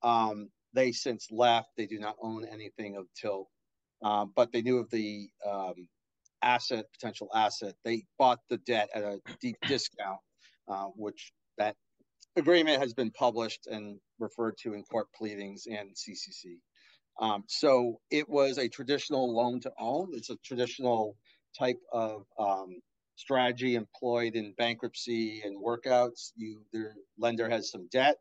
Um, 0.02 0.48
they 0.72 0.92
since 0.92 1.28
left. 1.30 1.68
They 1.76 1.86
do 1.86 1.98
not 1.98 2.16
own 2.22 2.46
anything 2.50 2.96
of 2.96 3.06
Tilt, 3.20 3.48
uh, 4.02 4.26
but 4.34 4.52
they 4.52 4.62
knew 4.62 4.78
of 4.78 4.90
the 4.90 5.28
um, 5.46 5.88
asset, 6.42 6.86
potential 6.92 7.28
asset. 7.34 7.74
They 7.84 8.04
bought 8.18 8.40
the 8.48 8.58
debt 8.58 8.88
at 8.94 9.02
a 9.02 9.20
deep 9.40 9.56
discount, 9.66 10.20
uh, 10.68 10.86
which 10.96 11.32
that 11.58 11.76
agreement 12.36 12.80
has 12.80 12.94
been 12.94 13.10
published 13.10 13.66
and 13.66 13.98
referred 14.18 14.56
to 14.58 14.74
in 14.74 14.82
court 14.84 15.08
pleadings 15.16 15.66
and 15.66 15.94
CCC. 15.94 16.58
Um, 17.20 17.44
so 17.48 17.98
it 18.10 18.28
was 18.28 18.58
a 18.58 18.68
traditional 18.68 19.34
loan 19.34 19.60
to 19.60 19.72
own. 19.78 20.10
It's 20.12 20.30
a 20.30 20.36
traditional 20.44 21.16
type 21.58 21.80
of 21.92 22.24
um, 22.38 22.80
strategy 23.16 23.74
employed 23.74 24.34
in 24.34 24.54
bankruptcy 24.58 25.42
and 25.44 25.62
workouts. 25.62 26.32
You, 26.36 26.62
the 26.72 26.90
lender 27.18 27.48
has 27.48 27.70
some 27.70 27.88
debt. 27.90 28.16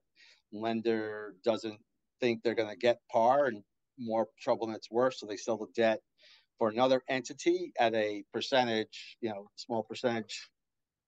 Lender 0.54 1.36
doesn't 1.44 1.80
think 2.22 2.42
they're 2.42 2.56
going 2.56 2.70
to 2.70 2.78
get 2.78 3.00
par 3.12 3.48
and 3.48 3.62
more 4.00 4.28
trouble 4.42 4.68
than 4.68 4.76
it's 4.76 4.90
worth, 4.90 5.16
so 5.16 5.26
they 5.26 5.38
sell 5.38 5.58
the 5.58 5.68
debt 5.76 6.00
for 6.58 6.70
another 6.70 7.02
entity 7.10 7.74
at 7.78 7.94
a 7.94 8.24
percentage, 8.32 9.18
you 9.20 9.30
know, 9.30 9.50
small 9.56 9.84
percentage 9.84 10.50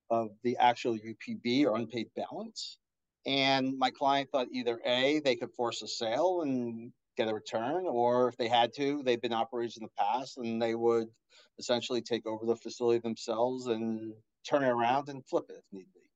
of 0.09 0.29
the 0.43 0.57
actual 0.57 0.97
UPB 0.97 1.65
or 1.65 1.77
unpaid 1.77 2.07
balance. 2.15 2.77
And 3.27 3.77
my 3.77 3.91
client 3.91 4.29
thought 4.31 4.47
either 4.51 4.79
A, 4.85 5.19
they 5.19 5.35
could 5.35 5.51
force 5.51 5.81
a 5.81 5.87
sale 5.87 6.41
and 6.41 6.91
get 7.17 7.27
a 7.27 7.33
return, 7.33 7.85
or 7.85 8.29
if 8.29 8.37
they 8.37 8.47
had 8.47 8.73
to, 8.75 9.03
they've 9.03 9.21
been 9.21 9.33
operators 9.33 9.75
in 9.75 9.83
the 9.83 9.89
past, 9.99 10.37
and 10.37 10.61
they 10.61 10.75
would 10.75 11.09
essentially 11.59 12.01
take 12.01 12.25
over 12.25 12.45
the 12.45 12.55
facility 12.55 12.99
themselves 12.99 13.67
and 13.67 14.13
turn 14.47 14.63
it 14.63 14.69
around 14.69 15.09
and 15.09 15.25
flip 15.25 15.45
it 15.49 15.57
if 15.57 15.65
need 15.73 15.87
be. 15.93 16.09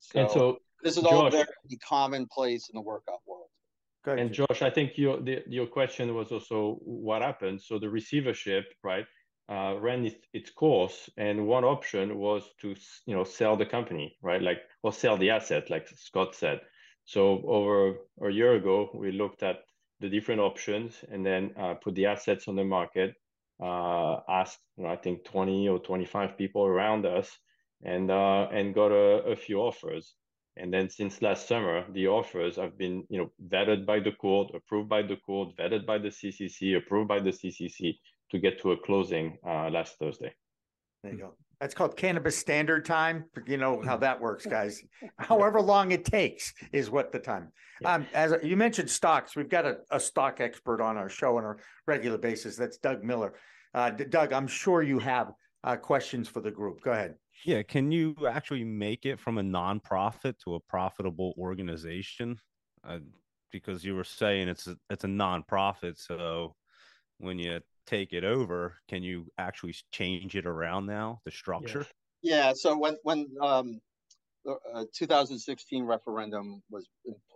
So, 0.00 0.20
and 0.20 0.30
so 0.30 0.58
this 0.82 0.96
is 0.96 1.04
Josh, 1.04 1.12
all 1.12 1.30
very 1.30 1.46
commonplace 1.88 2.68
in 2.68 2.74
the 2.74 2.82
workout 2.82 3.20
world. 3.26 3.46
Ahead, 4.04 4.18
and 4.18 4.32
Josh, 4.32 4.62
I 4.62 4.68
think 4.68 4.98
your 4.98 5.20
the, 5.20 5.42
your 5.46 5.66
question 5.66 6.12
was 6.14 6.32
also 6.32 6.78
what 6.82 7.22
happened. 7.22 7.62
So 7.62 7.78
the 7.78 7.88
receivership, 7.88 8.64
right, 8.82 9.06
uh, 9.48 9.74
ran 9.80 10.06
its, 10.06 10.26
its 10.32 10.50
course, 10.50 11.10
and 11.16 11.46
one 11.46 11.64
option 11.64 12.18
was 12.18 12.48
to 12.60 12.74
you 13.06 13.14
know 13.14 13.24
sell 13.24 13.56
the 13.56 13.66
company, 13.66 14.16
right, 14.22 14.42
like 14.42 14.58
or 14.82 14.92
sell 14.92 15.16
the 15.16 15.30
asset, 15.30 15.70
like 15.70 15.88
Scott 15.88 16.34
said. 16.34 16.60
So 17.04 17.42
over 17.46 17.96
a 18.22 18.30
year 18.30 18.54
ago, 18.54 18.90
we 18.94 19.12
looked 19.12 19.42
at 19.42 19.60
the 20.00 20.08
different 20.08 20.40
options 20.40 21.04
and 21.10 21.26
then 21.26 21.52
uh, 21.58 21.74
put 21.74 21.94
the 21.94 22.06
assets 22.06 22.48
on 22.48 22.56
the 22.56 22.64
market. 22.64 23.14
Uh, 23.62 24.20
asked, 24.28 24.58
you 24.76 24.84
know, 24.84 24.90
I 24.90 24.96
think 24.96 25.24
20 25.24 25.68
or 25.68 25.78
25 25.78 26.36
people 26.36 26.64
around 26.64 27.06
us, 27.06 27.30
and 27.84 28.10
uh, 28.10 28.48
and 28.52 28.74
got 28.74 28.92
a, 28.92 29.24
a 29.24 29.36
few 29.36 29.58
offers. 29.60 30.14
And 30.56 30.72
then 30.72 30.90
since 30.90 31.22
last 31.22 31.48
summer, 31.48 31.84
the 31.92 32.08
offers 32.08 32.56
have 32.56 32.76
been, 32.76 33.04
you 33.08 33.18
know, 33.18 33.30
vetted 33.48 33.86
by 33.86 34.00
the 34.00 34.12
court, 34.12 34.54
approved 34.54 34.88
by 34.88 35.02
the 35.02 35.16
court, 35.16 35.56
vetted 35.56 35.86
by 35.86 35.98
the 35.98 36.08
CCC, 36.08 36.76
approved 36.76 37.08
by 37.08 37.20
the 37.20 37.30
CCC 37.30 37.98
to 38.32 38.38
get 38.38 38.60
to 38.62 38.72
a 38.72 38.76
closing 38.76 39.38
uh, 39.46 39.68
last 39.68 39.98
Thursday. 39.98 40.34
There 41.04 41.12
you 41.12 41.18
go. 41.18 41.34
That's 41.60 41.74
called 41.74 41.96
cannabis 41.96 42.36
standard 42.36 42.84
time. 42.84 43.26
You 43.46 43.56
know 43.56 43.80
how 43.82 43.96
that 43.98 44.20
works, 44.20 44.46
guys. 44.46 44.82
However 45.18 45.60
long 45.60 45.92
it 45.92 46.04
takes 46.04 46.52
is 46.72 46.90
what 46.90 47.12
the 47.12 47.20
time. 47.20 47.52
Um, 47.84 48.06
as 48.14 48.34
you 48.42 48.56
mentioned, 48.56 48.90
stocks. 48.90 49.36
We've 49.36 49.48
got 49.48 49.64
a, 49.64 49.76
a, 49.90 50.00
stock 50.00 50.40
expert 50.40 50.80
on 50.80 50.96
our 50.96 51.08
show 51.08 51.36
on 51.36 51.44
a 51.44 51.54
regular 51.86 52.18
basis. 52.18 52.56
That's 52.56 52.78
Doug 52.78 53.04
Miller. 53.04 53.34
Uh, 53.74 53.90
Doug, 53.90 54.32
I'm 54.32 54.46
sure 54.46 54.82
you 54.82 54.98
have 54.98 55.32
uh, 55.62 55.76
questions 55.76 56.28
for 56.28 56.40
the 56.40 56.50
group. 56.50 56.80
Go 56.82 56.92
ahead. 56.92 57.14
Yeah, 57.44 57.62
can 57.62 57.92
you 57.92 58.14
actually 58.28 58.64
make 58.64 59.04
it 59.04 59.20
from 59.20 59.38
a 59.38 59.42
nonprofit 59.42 60.38
to 60.44 60.54
a 60.54 60.60
profitable 60.60 61.34
organization? 61.38 62.38
Uh, 62.84 62.98
because 63.50 63.84
you 63.84 63.94
were 63.94 64.04
saying 64.04 64.48
it's 64.48 64.66
a, 64.66 64.76
it's 64.90 65.04
a 65.04 65.08
nonprofit, 65.08 65.98
so 65.98 66.54
when 67.18 67.38
you 67.38 67.60
take 67.86 68.12
it 68.12 68.24
over, 68.24 68.76
can 68.88 69.02
you 69.02 69.26
actually 69.38 69.74
change 69.90 70.36
it 70.36 70.46
around 70.46 70.86
now, 70.86 71.20
the 71.24 71.30
structure? 71.30 71.86
Yeah. 72.22 72.46
yeah 72.46 72.52
so 72.54 72.76
when 72.76 72.96
when 73.02 73.26
um, 73.40 73.80
the 74.44 74.56
uh, 74.74 74.84
2016 74.94 75.84
referendum 75.84 76.62
was 76.70 76.88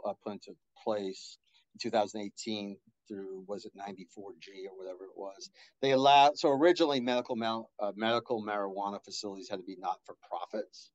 uh, 0.05 0.13
put 0.25 0.35
into 0.35 0.53
place 0.85 1.39
in 1.75 1.91
2018 1.91 2.77
through 3.07 3.45
was 3.47 3.65
it 3.65 3.73
94G 3.77 4.67
or 4.69 4.77
whatever 4.77 5.05
it 5.05 5.17
was, 5.17 5.51
they 5.81 5.93
allowed. 5.93 6.37
So 6.37 6.51
originally, 6.51 7.01
medical 7.01 7.37
mal, 7.37 7.71
uh, 7.81 7.93
medical 7.95 8.43
marijuana 8.43 8.99
facilities 9.05 9.49
had 9.49 9.59
to 9.59 9.63
be 9.63 9.77
not 9.79 9.99
for 10.05 10.17
profits. 10.29 10.91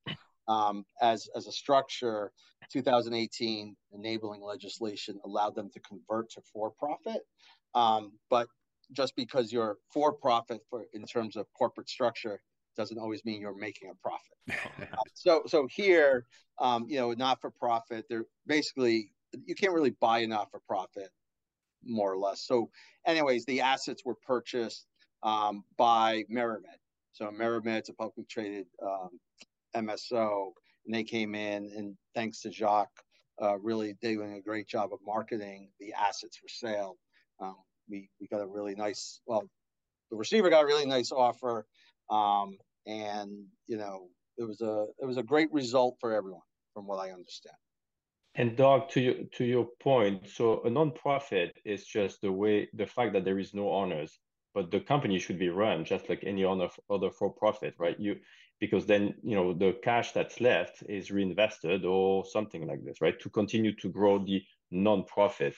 Um, 0.48 0.86
as 1.02 1.30
as 1.36 1.48
a 1.48 1.52
structure, 1.52 2.32
2018 2.72 3.76
enabling 3.94 4.42
legislation 4.42 5.20
allowed 5.24 5.56
them 5.56 5.70
to 5.74 5.80
convert 5.82 6.32
to 6.32 6.42
for 6.52 6.72
profit. 6.72 7.22
Um, 7.74 8.14
but 8.30 8.48
just 8.94 9.16
because 9.16 9.52
you're 9.52 9.78
for 9.94 10.14
profit 10.14 10.62
for 10.70 10.86
in 10.94 11.04
terms 11.06 11.36
of 11.36 11.46
corporate 11.58 11.90
structure 11.90 12.42
doesn't 12.78 12.98
always 12.98 13.24
mean 13.26 13.42
you're 13.42 13.56
making 13.56 13.90
a 13.90 13.96
profit. 13.96 14.62
um, 14.82 14.98
so 15.14 15.44
so 15.48 15.68
here, 15.70 16.26
um, 16.60 16.86
you 16.88 17.00
know, 17.00 17.12
not 17.14 17.40
for 17.42 17.52
profit, 17.52 18.06
they're 18.10 18.26
basically 18.48 19.12
you 19.46 19.56
can't 19.56 19.74
really 19.74 19.96
buy 20.02 20.20
a 20.20 20.28
not 20.28 20.50
for 20.52 20.60
profit, 20.68 21.10
more 21.84 22.12
or 22.12 22.18
less. 22.18 22.42
So, 22.46 22.70
anyways, 23.06 23.46
the 23.46 23.62
assets 23.62 24.04
were 24.06 24.16
purchased 24.16 24.88
um, 25.24 25.64
by 25.78 26.24
MariMed. 26.32 26.80
So 27.14 27.30
MariMed's 27.30 27.90
a 27.90 27.94
publicly 27.94 28.26
traded 28.30 28.68
um, 28.82 29.10
MSO, 29.76 30.52
and 30.86 30.96
they 30.96 31.04
came 31.04 31.36
in 31.36 31.72
and 31.76 31.96
thanks 32.16 32.42
to 32.42 32.52
Jacques, 32.52 33.04
uh, 33.42 33.58
really 33.60 33.96
doing 34.02 34.34
a 34.34 34.42
great 34.42 34.68
job 34.68 34.94
of 34.94 35.00
marketing 35.06 35.70
the 35.80 35.94
assets 35.94 36.38
for 36.38 36.48
sale. 36.48 36.98
Um, 37.40 37.58
we 37.92 38.10
we 38.20 38.28
got 38.28 38.42
a 38.42 38.48
really 38.48 38.76
nice 38.76 39.22
well 39.28 39.44
the 40.10 40.18
receiver 40.18 40.50
got 40.50 40.64
a 40.64 40.66
really 40.66 40.86
nice 40.86 41.12
offer 41.12 41.66
um, 42.10 42.58
and 42.88 43.46
you 43.68 43.78
know 43.78 44.08
it 44.38 44.44
was 44.44 44.62
a 44.62 44.88
it 45.00 45.06
was 45.06 45.18
a 45.18 45.24
great 45.24 45.52
result 45.52 45.96
for 46.00 46.14
everyone 46.14 46.42
from 46.74 46.88
what 46.88 46.98
i 46.98 47.12
understand 47.12 47.56
and 48.36 48.56
Doug, 48.56 48.90
to 48.92 49.02
your 49.02 49.16
to 49.34 49.44
your 49.44 49.68
point, 49.82 50.30
so 50.30 50.62
a 50.62 50.70
nonprofit 50.70 51.52
is 51.66 51.86
just 51.86 52.22
the 52.22 52.32
way 52.32 52.70
the 52.74 52.86
fact 52.86 53.12
that 53.14 53.26
there 53.26 53.40
is 53.40 53.54
no 53.54 53.70
owners, 53.70 54.20
but 54.54 54.72
the 54.72 54.80
company 54.80 55.20
should 55.20 55.38
be 55.38 55.50
run 55.50 55.84
just 55.84 56.08
like 56.08 56.24
any 56.26 56.46
other 56.46 56.70
other 56.90 57.12
for 57.12 57.30
profit, 57.30 57.74
right? 57.78 58.00
You 58.00 58.16
because 58.62 58.86
then 58.86 59.16
you 59.22 59.36
know 59.36 59.54
the 59.54 59.78
cash 59.84 60.14
that's 60.14 60.40
left 60.40 60.82
is 60.88 61.12
reinvested 61.12 61.84
or 61.84 62.24
something 62.26 62.66
like 62.66 62.86
this, 62.86 63.02
right? 63.02 63.20
To 63.20 63.30
continue 63.30 63.76
to 63.76 63.90
grow 63.90 64.24
the 64.24 64.42
nonprofit. 64.72 65.56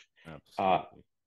Uh, 0.58 0.82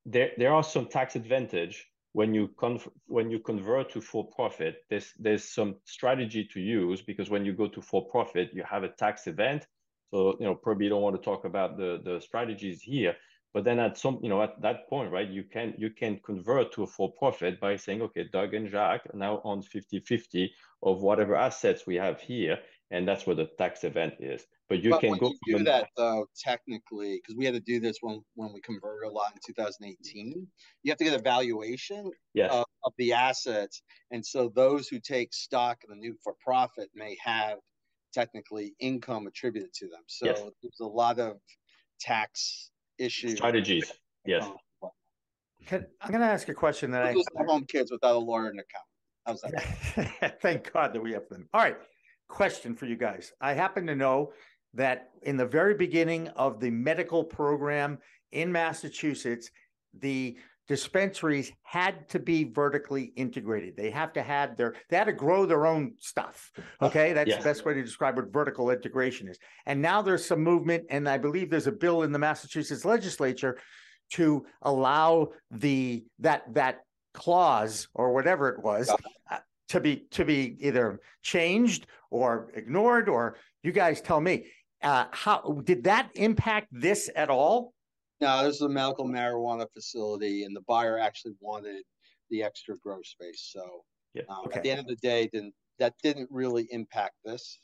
there 0.06 0.30
there 0.38 0.54
are 0.54 0.62
some 0.62 0.86
tax 0.86 1.16
advantage 1.16 1.86
when 2.12 2.32
you 2.32 2.48
con- 2.56 2.80
when 3.06 3.30
you 3.30 3.38
convert 3.38 3.90
to 3.90 4.00
for 4.00 4.26
profit. 4.30 4.84
There's 4.88 5.12
there's 5.18 5.44
some 5.44 5.76
strategy 5.84 6.48
to 6.52 6.60
use 6.60 7.02
because 7.02 7.28
when 7.28 7.44
you 7.44 7.52
go 7.52 7.68
to 7.68 7.82
for 7.82 8.08
profit 8.08 8.50
you 8.54 8.62
have 8.62 8.84
a 8.84 8.88
tax 8.88 9.26
event. 9.26 9.66
So 10.12 10.36
you 10.40 10.46
know 10.46 10.54
probably 10.54 10.88
don't 10.88 11.02
want 11.02 11.16
to 11.16 11.22
talk 11.22 11.44
about 11.44 11.76
the 11.76 12.00
the 12.04 12.20
strategies 12.20 12.80
here 12.80 13.16
but 13.56 13.64
then 13.64 13.78
at 13.78 13.96
some 13.96 14.18
you 14.22 14.28
know 14.28 14.42
at 14.42 14.60
that 14.60 14.86
point 14.86 15.10
right 15.10 15.30
you 15.30 15.42
can 15.42 15.72
you 15.78 15.88
can 15.88 16.20
convert 16.22 16.72
to 16.72 16.82
a 16.82 16.86
for 16.86 17.10
profit 17.12 17.58
by 17.58 17.74
saying 17.74 18.02
okay 18.02 18.24
doug 18.30 18.52
and 18.52 18.68
jacques 18.68 19.08
now 19.14 19.40
own 19.44 19.62
50 19.62 20.00
50 20.00 20.52
of 20.82 21.00
whatever 21.00 21.34
assets 21.34 21.86
we 21.86 21.96
have 21.96 22.20
here 22.20 22.58
and 22.90 23.06
that's 23.06 23.26
where 23.26 23.36
the 23.36 23.48
tax 23.58 23.84
event 23.84 24.14
is. 24.20 24.46
But 24.68 24.82
you 24.82 24.90
but 24.90 25.00
can 25.00 25.16
go 25.16 25.32
you 25.46 25.58
do 25.58 25.64
that 25.64 25.88
though 25.96 26.26
technically 26.36 27.20
because 27.20 27.36
we 27.36 27.44
had 27.44 27.54
to 27.54 27.60
do 27.60 27.78
this 27.80 27.98
when 28.00 28.22
when 28.34 28.52
we 28.52 28.60
converted 28.60 29.08
a 29.08 29.12
lot 29.12 29.32
in 29.32 29.54
2018. 29.54 30.46
You 30.82 30.90
have 30.90 30.98
to 30.98 31.04
get 31.04 31.18
a 31.18 31.22
valuation 31.22 32.10
yes. 32.34 32.52
of, 32.52 32.64
of 32.84 32.92
the 32.98 33.12
assets, 33.12 33.82
and 34.10 34.24
so 34.24 34.50
those 34.54 34.88
who 34.88 34.98
take 34.98 35.32
stock 35.32 35.78
in 35.84 35.90
the 35.90 36.00
new 36.00 36.16
for 36.22 36.34
profit 36.40 36.90
may 36.94 37.16
have 37.22 37.58
technically 38.12 38.74
income 38.80 39.26
attributed 39.26 39.72
to 39.74 39.86
them. 39.88 40.02
So 40.06 40.26
yes. 40.26 40.40
there's 40.62 40.80
a 40.80 40.86
lot 40.86 41.18
of 41.18 41.36
tax 42.00 42.70
issues 42.98 43.36
strategies. 43.36 43.92
Yes. 44.24 44.44
Um, 44.44 44.56
can, 45.66 45.86
I'm 46.00 46.10
going 46.10 46.20
to 46.20 46.26
ask 46.28 46.48
a 46.48 46.54
question 46.54 46.92
that 46.92 47.12
Those 47.12 47.24
I 47.38 47.44
home 47.44 47.64
kids 47.66 47.90
without 47.90 48.14
a 48.14 48.18
lawyer 48.18 48.50
and 48.50 48.60
account. 48.60 48.84
How's 49.26 49.40
that? 49.40 50.38
Thank 50.42 50.72
God 50.72 50.92
that 50.92 51.00
we 51.00 51.12
have 51.12 51.28
them. 51.28 51.48
All 51.52 51.60
right 51.60 51.76
question 52.28 52.74
for 52.74 52.86
you 52.86 52.96
guys. 52.96 53.32
I 53.40 53.54
happen 53.54 53.86
to 53.86 53.94
know 53.94 54.32
that 54.74 55.10
in 55.22 55.36
the 55.36 55.46
very 55.46 55.74
beginning 55.74 56.28
of 56.28 56.60
the 56.60 56.70
medical 56.70 57.24
program 57.24 57.98
in 58.32 58.52
Massachusetts, 58.52 59.50
the 59.98 60.36
dispensaries 60.68 61.52
had 61.62 62.08
to 62.08 62.18
be 62.18 62.44
vertically 62.44 63.12
integrated. 63.16 63.76
They 63.76 63.90
have 63.90 64.12
to 64.14 64.22
have 64.22 64.56
their 64.56 64.74
they 64.90 64.96
had 64.96 65.04
to 65.04 65.12
grow 65.12 65.46
their 65.46 65.66
own 65.66 65.94
stuff. 65.98 66.50
Ah, 66.80 66.86
okay, 66.86 67.12
that's 67.12 67.28
yes. 67.28 67.38
the 67.38 67.48
best 67.48 67.64
way 67.64 67.74
to 67.74 67.82
describe 67.82 68.16
what 68.16 68.32
vertical 68.32 68.70
integration 68.70 69.28
is. 69.28 69.38
And 69.66 69.80
now 69.80 70.02
there's 70.02 70.24
some 70.24 70.42
movement, 70.42 70.84
and 70.90 71.08
I 71.08 71.18
believe 71.18 71.50
there's 71.50 71.68
a 71.68 71.72
bill 71.72 72.02
in 72.02 72.12
the 72.12 72.18
Massachusetts 72.18 72.84
legislature 72.84 73.58
to 74.12 74.44
allow 74.62 75.30
the 75.50 76.04
that 76.18 76.42
that 76.54 76.80
clause 77.14 77.88
or 77.94 78.12
whatever 78.12 78.48
it 78.50 78.62
was 78.62 78.90
to 79.68 79.80
be 79.80 80.06
to 80.10 80.24
be 80.24 80.56
either 80.60 81.00
changed 81.22 81.86
or 82.10 82.50
ignored 82.54 83.08
or 83.08 83.36
you 83.62 83.72
guys 83.72 84.00
tell 84.00 84.20
me 84.20 84.46
uh, 84.82 85.06
how 85.10 85.60
did 85.64 85.82
that 85.84 86.10
impact 86.14 86.68
this 86.70 87.10
at 87.16 87.30
all 87.30 87.72
no 88.20 88.44
this 88.44 88.56
is 88.56 88.62
a 88.62 88.68
medical 88.68 89.06
marijuana 89.06 89.66
facility 89.72 90.44
and 90.44 90.54
the 90.54 90.62
buyer 90.62 90.98
actually 90.98 91.34
wanted 91.40 91.82
the 92.30 92.42
extra 92.42 92.76
grow 92.78 93.00
space 93.02 93.50
so 93.52 93.84
yeah. 94.14 94.22
um, 94.28 94.44
okay. 94.46 94.58
at 94.58 94.62
the 94.62 94.70
end 94.70 94.80
of 94.80 94.86
the 94.86 94.96
day 94.96 95.28
then 95.32 95.52
that 95.78 95.94
didn't 96.02 96.28
really 96.30 96.68
impact 96.70 97.14
this 97.24 97.58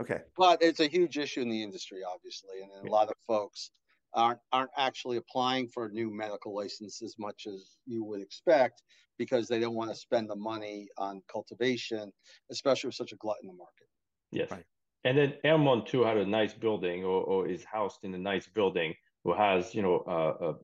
okay 0.00 0.20
but 0.36 0.60
it's 0.62 0.80
a 0.80 0.86
huge 0.86 1.16
issue 1.16 1.40
in 1.40 1.48
the 1.48 1.62
industry 1.62 2.00
obviously 2.06 2.60
and 2.62 2.88
a 2.88 2.90
lot 2.90 3.08
of 3.08 3.14
folks 3.26 3.70
aren't 4.16 4.40
aren't 4.52 4.70
actually 4.76 5.18
applying 5.18 5.68
for 5.68 5.86
a 5.86 5.90
new 5.90 6.10
medical 6.10 6.54
license 6.54 7.02
as 7.02 7.14
much 7.18 7.46
as 7.46 7.76
you 7.86 8.04
would 8.04 8.20
expect 8.20 8.82
because 9.18 9.48
they 9.48 9.60
don't 9.60 9.74
want 9.74 9.90
to 9.90 9.96
spend 9.96 10.28
the 10.28 10.36
money 10.36 10.88
on 10.98 11.22
cultivation, 11.30 12.12
especially 12.50 12.88
with 12.88 12.94
such 12.94 13.12
a 13.12 13.16
glut 13.16 13.36
in 13.42 13.48
the 13.48 13.54
market. 13.54 13.86
Yes. 14.32 14.50
Right. 14.50 14.64
And 15.04 15.16
then 15.16 15.34
Ermont 15.44 15.86
too 15.86 16.02
had 16.04 16.16
a 16.16 16.26
nice 16.26 16.52
building 16.52 17.04
or, 17.04 17.22
or 17.22 17.48
is 17.48 17.64
housed 17.64 18.00
in 18.02 18.12
a 18.14 18.18
nice 18.18 18.48
building 18.48 18.94
who 19.24 19.34
has, 19.34 19.74
you 19.74 19.82
know, 19.82 19.98
uh, 20.00 20.54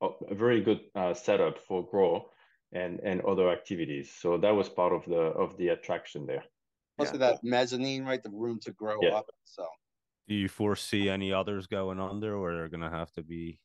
a, 0.00 0.08
a, 0.30 0.34
very 0.34 0.60
good 0.60 0.80
uh, 0.94 1.12
setup 1.12 1.58
for 1.58 1.84
grow 1.84 2.30
and, 2.72 3.00
and 3.00 3.20
other 3.22 3.50
activities. 3.50 4.12
So 4.16 4.38
that 4.38 4.54
was 4.54 4.68
part 4.68 4.92
of 4.92 5.04
the 5.06 5.16
of 5.16 5.56
the 5.56 5.68
attraction 5.68 6.24
there. 6.24 6.44
Plus 6.96 7.10
yeah. 7.12 7.18
that 7.18 7.38
mezzanine, 7.42 8.04
right? 8.04 8.22
The 8.22 8.30
room 8.30 8.60
to 8.62 8.72
grow 8.72 8.98
yeah. 9.02 9.10
up. 9.10 9.26
So 9.44 9.66
do 10.28 10.34
you 10.34 10.48
foresee 10.48 11.08
any 11.08 11.32
others 11.32 11.66
going 11.66 12.00
under 12.00 12.36
or 12.36 12.54
they're 12.54 12.68
gonna 12.68 12.90
have 12.90 13.12
to 13.12 13.22
be 13.22 13.58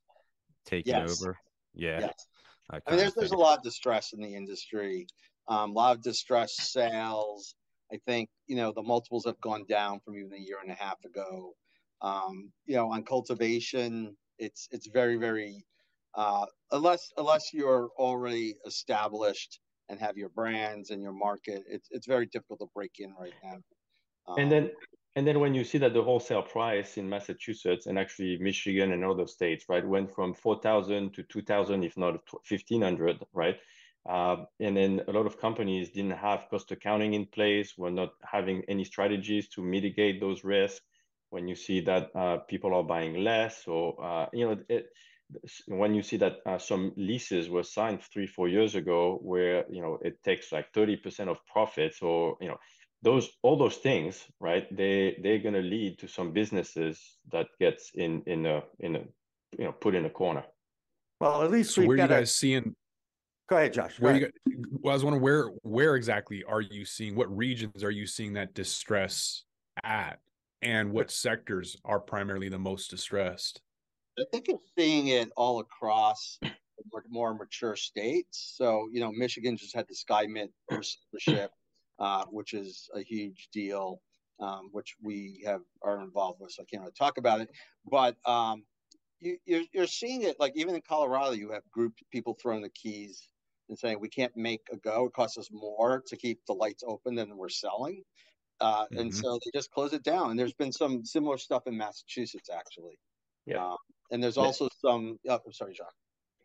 taken 0.66 0.94
yes. 0.94 1.22
over? 1.22 1.38
Yeah. 1.74 2.00
Yes. 2.02 2.26
I, 2.72 2.80
I 2.86 2.92
mean, 2.92 3.00
there's 3.00 3.14
there's 3.14 3.32
a 3.32 3.38
lot 3.38 3.58
of 3.58 3.64
distress 3.64 4.14
in 4.14 4.22
the 4.22 4.36
industry, 4.36 5.08
um, 5.48 5.72
a 5.72 5.74
lot 5.74 5.96
of 5.96 6.04
distress 6.04 6.56
sales. 6.58 7.56
I 7.92 7.98
think 8.06 8.30
you 8.48 8.56
know 8.56 8.72
the 8.72 8.84
multiples 8.84 9.26
have 9.26 9.40
gone 9.42 9.66
down 9.68 10.00
from 10.06 10.16
even 10.16 10.34
a 10.34 10.38
year 10.38 10.58
and 10.62 10.72
a 10.72 10.76
half 10.76 11.04
ago. 11.06 11.54
Um, 12.02 12.52
you 12.66 12.76
know, 12.76 12.92
on 12.92 13.04
cultivation, 13.04 14.16
it's 14.38 14.68
it's 14.72 14.88
very 14.88 15.18
very 15.18 15.66
uh, 16.16 16.46
unless 16.72 17.12
unless 17.18 17.54
you're 17.54 17.90
already 17.98 18.56
established 18.66 19.60
and 19.90 20.00
have 20.00 20.18
your 20.18 20.30
brands 20.30 20.92
and 20.92 21.02
your 21.02 21.14
market, 21.14 21.64
it's 21.68 21.88
it's 21.92 22.08
very 22.08 22.28
difficult 22.28 22.60
to 22.60 22.68
break 22.76 22.92
in 23.00 23.14
right 23.20 23.34
now. 23.44 23.58
And 24.38 24.44
Um, 24.46 24.50
then 24.50 24.72
and 25.16 25.28
then 25.28 25.40
when 25.40 25.54
you 25.54 25.64
see 25.64 25.80
that 25.80 25.94
the 25.94 26.04
wholesale 26.04 26.44
price 26.44 26.98
in 26.98 27.10
Massachusetts 27.10 27.88
and 27.88 27.98
actually 27.98 28.38
Michigan 28.40 28.92
and 28.92 29.04
other 29.04 29.28
states, 29.28 29.66
right, 29.68 29.86
went 29.86 30.14
from 30.14 30.34
4,000 30.34 31.14
to 31.14 31.24
2,000, 31.24 31.84
if 31.84 31.98
not 31.98 32.22
1,500, 32.32 33.20
right? 33.34 33.58
Uh, 34.08 34.46
and 34.60 34.78
then 34.78 35.02
a 35.08 35.12
lot 35.12 35.26
of 35.26 35.40
companies 35.40 35.92
didn't 35.92 36.18
have 36.18 36.48
cost 36.50 36.72
accounting 36.72 37.14
in 37.14 37.26
place, 37.26 37.78
were 37.78 37.92
not 37.92 38.14
having 38.24 38.64
any 38.68 38.84
strategies 38.84 39.50
to 39.50 39.62
mitigate 39.62 40.20
those 40.20 40.44
risks. 40.44 40.86
When 41.32 41.48
you 41.48 41.56
see 41.56 41.82
that 41.82 42.10
uh, 42.16 42.38
people 42.48 42.74
are 42.74 42.84
buying 42.84 43.24
less, 43.24 43.68
or 43.68 44.04
uh, 44.04 44.28
you 44.34 44.48
know, 44.48 44.58
it, 44.68 44.88
when 45.68 45.94
you 45.94 46.02
see 46.02 46.18
that 46.18 46.38
uh, 46.46 46.58
some 46.58 46.94
leases 46.98 47.50
were 47.50 47.62
signed 47.64 48.02
three, 48.02 48.26
four 48.26 48.48
years 48.48 48.74
ago, 48.74 49.20
where 49.22 49.66
you 49.70 49.82
know 49.82 50.00
it 50.02 50.24
takes 50.24 50.52
like 50.52 50.74
30% 50.74 51.28
of 51.28 51.46
profits, 51.46 52.02
or 52.02 52.36
you 52.42 52.48
know, 52.48 52.58
those 53.02 53.30
all 53.44 53.58
those 53.58 53.78
things, 53.78 54.26
right? 54.40 54.66
They 54.76 55.18
they're 55.24 55.40
gonna 55.40 55.62
lead 55.62 56.00
to 56.00 56.08
some 56.08 56.32
businesses 56.34 57.00
that 57.32 57.48
gets 57.60 57.92
in 57.96 58.24
in 58.26 58.46
a 58.46 58.64
in 58.80 58.96
a 58.98 59.00
you 59.58 59.66
know 59.66 59.72
put 59.72 59.96
in 59.96 60.06
a 60.06 60.10
corner. 60.10 60.44
Well, 61.22 61.44
at 61.44 61.52
least 61.52 61.76
So 61.76 61.82
we've 61.82 61.88
where 61.90 61.96
are 61.96 61.98
you 62.02 62.08
got 62.08 62.16
a- 62.16 62.20
guys 62.22 62.36
seeing? 62.36 62.76
Go 63.50 63.58
ahead, 63.58 63.74
Josh. 63.74 63.98
Go 63.98 64.06
Where 64.06 64.16
ahead. 64.16 64.32
you? 64.46 64.58
gu- 64.58 64.80
Well, 64.82 64.92
I 64.92 64.96
was 64.96 65.04
wondering 65.04 65.24
where 65.24 65.48
where 65.64 65.96
exactly 65.96 66.44
are 66.44 66.62
you 66.62 66.86
seeing? 66.86 67.16
What 67.16 67.36
regions 67.36 67.84
are 67.84 67.92
you 67.92 68.06
seeing 68.06 68.34
that 68.34 68.54
distress 68.54 69.44
at, 69.84 70.20
and 70.62 70.92
what 70.92 71.10
sectors 71.10 71.78
are 71.86 72.00
primarily 72.00 72.50
the 72.50 72.60
most 72.60 72.90
distressed? 72.90 73.62
I 74.20 74.24
think 74.32 74.50
it's 74.50 74.64
seeing 74.78 75.08
it 75.08 75.32
all 75.38 75.60
across 75.62 76.38
more- 76.92 77.06
more 77.10 77.34
mature 77.34 77.76
states. 77.76 78.54
So, 78.58 78.88
you 78.92 79.00
know, 79.00 79.12
Michigan 79.12 79.56
just 79.58 79.74
had 79.76 79.88
the 79.88 79.96
Skymint 79.96 80.52
receivership, 80.70 81.52
uh, 82.00 82.26
which 82.26 82.54
is 82.54 82.90
a 82.96 83.02
huge 83.02 83.50
deal, 83.52 84.02
um, 84.40 84.70
which 84.72 84.96
we 85.02 85.44
have 85.46 85.62
are 85.82 86.02
involved 86.02 86.40
with. 86.40 86.52
So 86.52 86.64
I 86.64 86.66
can't 86.66 86.82
really 86.82 86.94
talk 86.98 87.18
about 87.18 87.42
it. 87.42 87.50
But 87.86 88.16
um, 88.26 88.64
you, 89.20 89.38
you're 89.46 89.64
you're 89.74 89.88
seeing 89.88 90.24
it 90.24 90.40
like 90.40 90.54
even 90.56 90.76
in 90.76 90.82
Colorado, 90.82 91.32
you 91.32 91.52
have 91.52 91.64
group 91.72 91.94
people 92.12 92.38
throwing 92.42 92.62
the 92.62 92.70
keys 92.70 93.30
and 93.68 93.78
saying 93.78 94.00
we 94.00 94.10
can't 94.10 94.36
make 94.36 94.62
a 94.72 94.78
go. 94.78 95.06
It 95.06 95.14
costs 95.14 95.38
us 95.38 95.50
more 95.52 96.04
to 96.08 96.18
keep 96.18 96.46
the 96.48 96.54
lights 96.54 96.84
open 96.88 97.16
than 97.16 97.36
we're 97.38 97.50
selling. 97.50 98.04
Uh, 98.62 98.86
and 98.98 99.12
Mhm. 99.12 99.14
so 99.14 99.40
they 99.44 99.52
just 99.58 99.72
close 99.72 99.94
it 99.94 100.04
down. 100.04 100.32
And 100.32 100.40
there's 100.40 100.54
been 100.54 100.72
some 100.72 101.06
similar 101.06 101.38
stuff 101.38 101.68
in 101.68 101.78
Massachusetts 101.78 102.50
actually. 102.50 103.00
Yeah. 103.46 103.64
Uh, 103.74 103.78
and 104.12 104.22
there's 104.24 104.38
Yeah. 104.38 104.44
also 104.44 104.70
some. 104.82 105.20
Oh, 105.28 105.40
I'm 105.46 105.54
sorry, 105.54 105.74
John. 105.74 105.88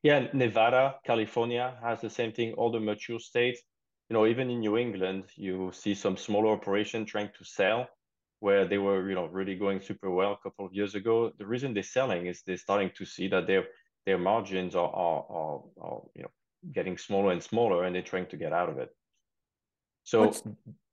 Yeah, 0.03 0.29
Nevada, 0.35 1.01
California 1.05 1.79
has 1.83 2.01
the 2.03 2.11
same 2.11 2.31
thing. 2.33 2.53
All 2.55 2.71
the 2.71 2.79
mature 2.79 3.19
states, 3.19 3.63
you 4.09 4.15
know, 4.15 4.27
even 4.27 4.51
in 4.51 4.61
New 4.61 4.77
England, 4.77 5.25
you 5.37 5.71
see 5.73 5.95
some 5.95 6.17
smaller 6.17 6.53
operation 6.53 7.07
trying 7.07 7.31
to 7.39 7.45
sell 7.45 7.89
where 8.41 8.67
they 8.67 8.79
were, 8.79 9.09
you 9.09 9.15
know, 9.15 9.27
really 9.27 9.55
going 9.55 9.81
super 9.81 10.11
well 10.11 10.33
a 10.33 10.43
couple 10.43 10.67
of 10.67 10.75
years 10.75 10.95
ago. 10.95 11.33
The 11.39 11.47
reason 11.47 11.73
they're 11.73 11.83
selling 11.83 12.27
is 12.27 12.43
they're 12.43 12.59
starting 12.59 12.91
to 12.99 13.05
see 13.05 13.29
that 13.29 13.47
their 13.47 13.65
their 14.05 14.19
margins 14.19 14.75
are 14.75 14.91
are, 14.91 15.25
are, 15.31 15.63
are 15.81 16.03
you 16.15 16.23
know 16.23 16.31
getting 16.73 16.99
smaller 16.99 17.33
and 17.33 17.43
smaller, 17.43 17.85
and 17.85 17.95
they're 17.95 18.03
trying 18.03 18.27
to 18.27 18.37
get 18.37 18.53
out 18.53 18.69
of 18.69 18.79
it. 18.79 18.91
So 20.03 20.27
What's- 20.27 20.43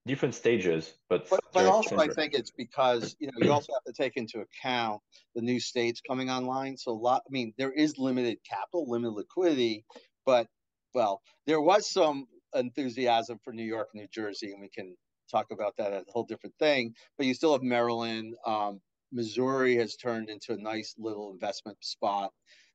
different 0.07 0.35
stages, 0.35 0.93
but 1.09 1.29
But, 1.29 1.41
but 1.53 1.59
very 1.59 1.67
also, 1.67 1.97
I 1.97 2.07
think 2.07 2.33
it's 2.33 2.51
because 2.51 3.15
you 3.19 3.27
know 3.27 3.45
you 3.45 3.51
also 3.51 3.73
have 3.73 3.83
to 3.83 3.93
take 3.93 4.15
into 4.15 4.39
account 4.39 5.01
the 5.35 5.41
new 5.41 5.59
states 5.59 6.01
coming 6.01 6.29
online. 6.29 6.77
So 6.77 6.91
a 6.91 6.93
lot. 6.93 7.23
I 7.27 7.29
mean, 7.29 7.53
there 7.57 7.73
is 7.73 7.97
limited 7.97 8.39
capital, 8.49 8.89
limited 8.89 9.15
liquidity, 9.15 9.85
but 10.25 10.47
well, 10.93 11.21
there 11.45 11.61
was 11.61 11.89
some 11.89 12.27
enthusiasm 12.55 13.39
for 13.43 13.53
New 13.53 13.63
York, 13.63 13.89
New 13.93 14.07
Jersey, 14.11 14.51
and 14.51 14.61
we 14.61 14.69
can 14.69 14.95
talk 15.29 15.47
about 15.51 15.75
that 15.77 15.93
a 15.93 16.03
whole 16.09 16.25
different 16.25 16.55
thing. 16.59 16.93
But 17.17 17.27
you 17.27 17.33
still 17.33 17.53
have 17.53 17.63
Maryland. 17.63 18.35
Um, 18.45 18.81
Missouri 19.11 19.75
has 19.75 19.95
turned 19.95 20.29
into 20.29 20.53
a 20.53 20.57
nice 20.57 20.95
little 20.97 21.31
investment 21.31 21.77
spot. 21.81 22.31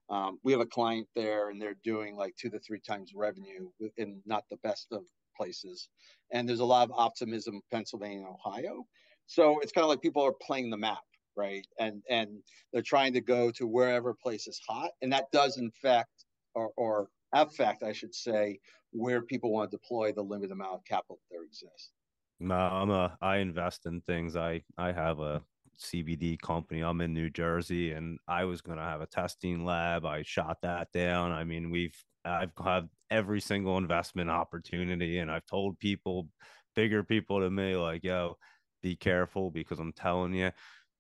Um, 0.09 0.39
we 0.45 0.53
have 0.53 0.61
a 0.61 0.67
client 0.67 1.09
there, 1.17 1.51
and 1.51 1.61
they're 1.61 1.77
doing 1.83 2.17
like 2.17 2.37
two 2.37 2.51
to 2.51 2.59
three 2.61 2.81
times 2.81 3.13
revenue 3.15 3.69
in 3.97 4.21
not 4.27 4.45
the 4.51 4.59
best 4.59 4.89
of 4.93 5.03
places. 5.37 5.89
And 6.33 6.49
there's 6.49 6.61
a 6.61 6.65
lot 6.65 6.89
of 6.89 6.95
optimism 6.97 7.61
Pennsylvania 7.73 8.27
Ohio. 8.27 8.85
So 9.27 9.59
it's 9.61 9.73
kind 9.73 9.85
of 9.85 9.89
like 9.89 10.01
people 10.03 10.23
are 10.23 10.35
playing 10.41 10.71
the 10.71 10.77
map, 10.77 11.03
right? 11.37 11.67
And 11.79 12.03
and 12.09 12.43
they're 12.73 12.83
trying 12.83 13.13
to 13.15 13.21
go 13.21 13.51
to 13.53 13.67
wherever 13.67 14.15
place 14.15 14.47
is 14.47 14.61
hot, 14.69 14.91
and 15.03 15.13
that 15.13 15.31
does 15.33 15.59
in 15.59 15.71
fact 15.83 16.25
or 16.55 16.71
or 16.77 17.09
affect, 17.33 17.83
I 17.83 17.93
should 17.93 18.15
say, 18.15 18.59
where 18.93 19.23
people 19.23 19.53
want 19.53 19.71
to 19.71 19.77
deploy 19.77 20.13
the 20.13 20.23
limited 20.23 20.53
amount 20.53 20.75
of 20.75 20.85
capital 20.85 21.19
that 21.31 21.43
exists. 21.45 21.93
No, 22.39 22.55
I'm 22.55 22.91
a 22.91 23.17
I 23.21 23.39
invest 23.39 23.87
in 23.87 24.01
things. 24.03 24.37
I 24.37 24.63
I 24.77 24.93
have 24.93 25.21
a 25.21 25.43
CBD 25.79 26.39
company. 26.41 26.81
I'm 26.81 27.01
in 27.01 27.13
New 27.13 27.31
Jersey 27.31 27.93
and 27.93 28.19
I 28.29 28.45
was 28.45 28.61
going 28.61 28.79
to 28.79 28.85
have 28.85 29.01
a 29.01 29.07
testing 29.07 29.65
lab. 29.65 30.05
I 30.05 30.23
shot 30.23 30.59
that 30.63 30.93
down. 30.93 31.33
I 31.33 31.45
mean, 31.45 31.71
we've 31.71 31.97
I've 32.25 32.53
had 32.63 32.89
every 33.11 33.41
single 33.41 33.79
investment 33.79 34.31
opportunity 34.31 35.19
and 35.19 35.31
I've 35.31 35.47
told 35.47 35.79
people 35.79 36.29
bigger 36.75 37.03
people 37.03 37.41
to 37.41 37.51
me 37.51 37.77
like, 37.77 38.05
"Yo, 38.05 38.37
be 38.83 38.97
careful 38.97 39.51
because 39.51 39.79
I'm 39.79 39.93
telling 39.93 40.35
you, 40.35 40.51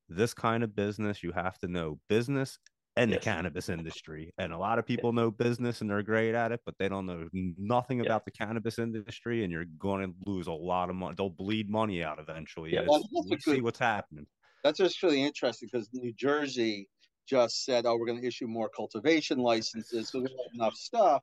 this 0.08 0.34
kind 0.34 0.62
of 0.64 0.76
business 0.76 1.22
you 1.22 1.32
have 1.32 1.58
to 1.58 1.68
know 1.68 1.98
business 2.08 2.58
and 2.96 3.11
Yes. 3.11 3.20
the 3.20 3.24
cannabis 3.24 3.68
industry. 3.96 4.32
And 4.38 4.52
a 4.52 4.59
lot 4.59 4.78
of 4.78 4.87
people 4.87 5.12
know 5.12 5.30
business 5.30 5.80
and 5.80 5.90
they're 5.90 6.02
great 6.02 6.35
at 6.35 6.52
it, 6.52 6.61
but 6.64 6.74
they 6.78 6.88
don't 6.88 7.06
know 7.06 7.28
nothing 7.32 7.98
Yeah. 7.98 8.06
about 8.06 8.24
the 8.24 8.30
cannabis 8.30 8.78
industry, 8.78 9.44
and 9.44 9.52
you're 9.52 9.66
going 9.78 10.06
to 10.06 10.14
lose 10.30 10.46
a 10.46 10.52
lot 10.52 10.88
of 10.90 10.96
money. 10.96 11.14
They'll 11.16 11.28
bleed 11.30 11.68
money 11.70 12.02
out 12.02 12.18
eventually. 12.18 12.72
Yeah. 12.72 12.85
Well, 12.88 13.02
we 13.28 13.38
see 13.40 13.61
what's 13.61 13.78
happening. 13.78 14.26
That's 14.64 14.78
just 14.78 15.02
really 15.02 15.22
interesting 15.22 15.68
because 15.70 15.88
New 15.92 16.12
Jersey 16.14 16.88
just 17.28 17.64
said, 17.64 17.87
"Oh, 17.87 17.96
we're 17.96 18.06
going 18.06 18.20
to 18.20 18.26
issue 18.26 18.46
more 18.46 18.68
cultivation 18.68 19.38
licenses, 19.38 20.09
so 20.09 20.20
we 20.20 20.26
don't 20.28 20.38
have 20.38 20.54
enough 20.54 20.74
stuff. 20.74 21.22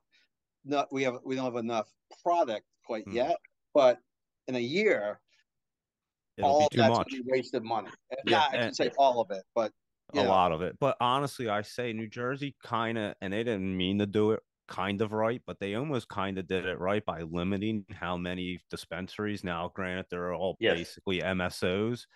Not 0.64 0.90
we 0.92 1.02
have 1.02 1.18
we 1.24 1.34
don't 1.34 1.44
have 1.44 1.56
enough 1.56 1.90
product 2.22 2.64
quite 2.86 3.04
Hmm. 3.04 3.12
yet, 3.16 3.36
but 3.74 3.98
in 4.48 4.54
a 4.54 4.60
year, 4.60 5.20
It'll 6.36 6.50
all 6.50 6.58
be 6.60 6.64
of 6.64 6.70
too 6.70 6.76
that's 6.78 6.98
much. 6.98 7.10
going 7.10 7.22
to 7.22 7.24
be 7.24 7.32
wasted 7.32 7.62
money. 7.64 7.88
And 8.10 8.20
Yeah, 8.26 8.38
not- 8.38 8.54
I 8.54 8.64
should 8.66 8.76
say 8.76 8.90
all 8.98 9.20
of 9.20 9.30
it, 9.30 9.42
but 9.54 9.72
a 10.12 10.22
lot 10.22 10.52
of 10.52 10.62
it. 10.62 10.78
But 10.78 10.96
honestly, 11.00 11.48
I 11.48 11.62
say 11.62 11.92
New 11.92 12.08
Jersey 12.08 12.56
kind 12.62 12.98
of, 12.98 13.14
and 13.20 13.32
they 13.32 13.44
didn't 13.44 13.76
mean 13.76 13.98
to 13.98 14.06
do 14.06 14.32
it 14.32 14.40
kind 14.68 15.00
of 15.02 15.12
right, 15.12 15.42
but 15.46 15.58
they 15.60 15.74
almost 15.74 16.08
kind 16.08 16.38
of 16.38 16.46
did 16.46 16.66
it 16.66 16.78
right 16.78 17.04
by 17.04 17.22
limiting 17.22 17.84
how 17.90 18.16
many 18.16 18.60
dispensaries. 18.70 19.44
Now, 19.44 19.70
granted, 19.74 20.06
they're 20.10 20.34
all 20.34 20.58
Yes. 20.58 20.98
basically 21.04 21.22
MSOs, 21.22 22.06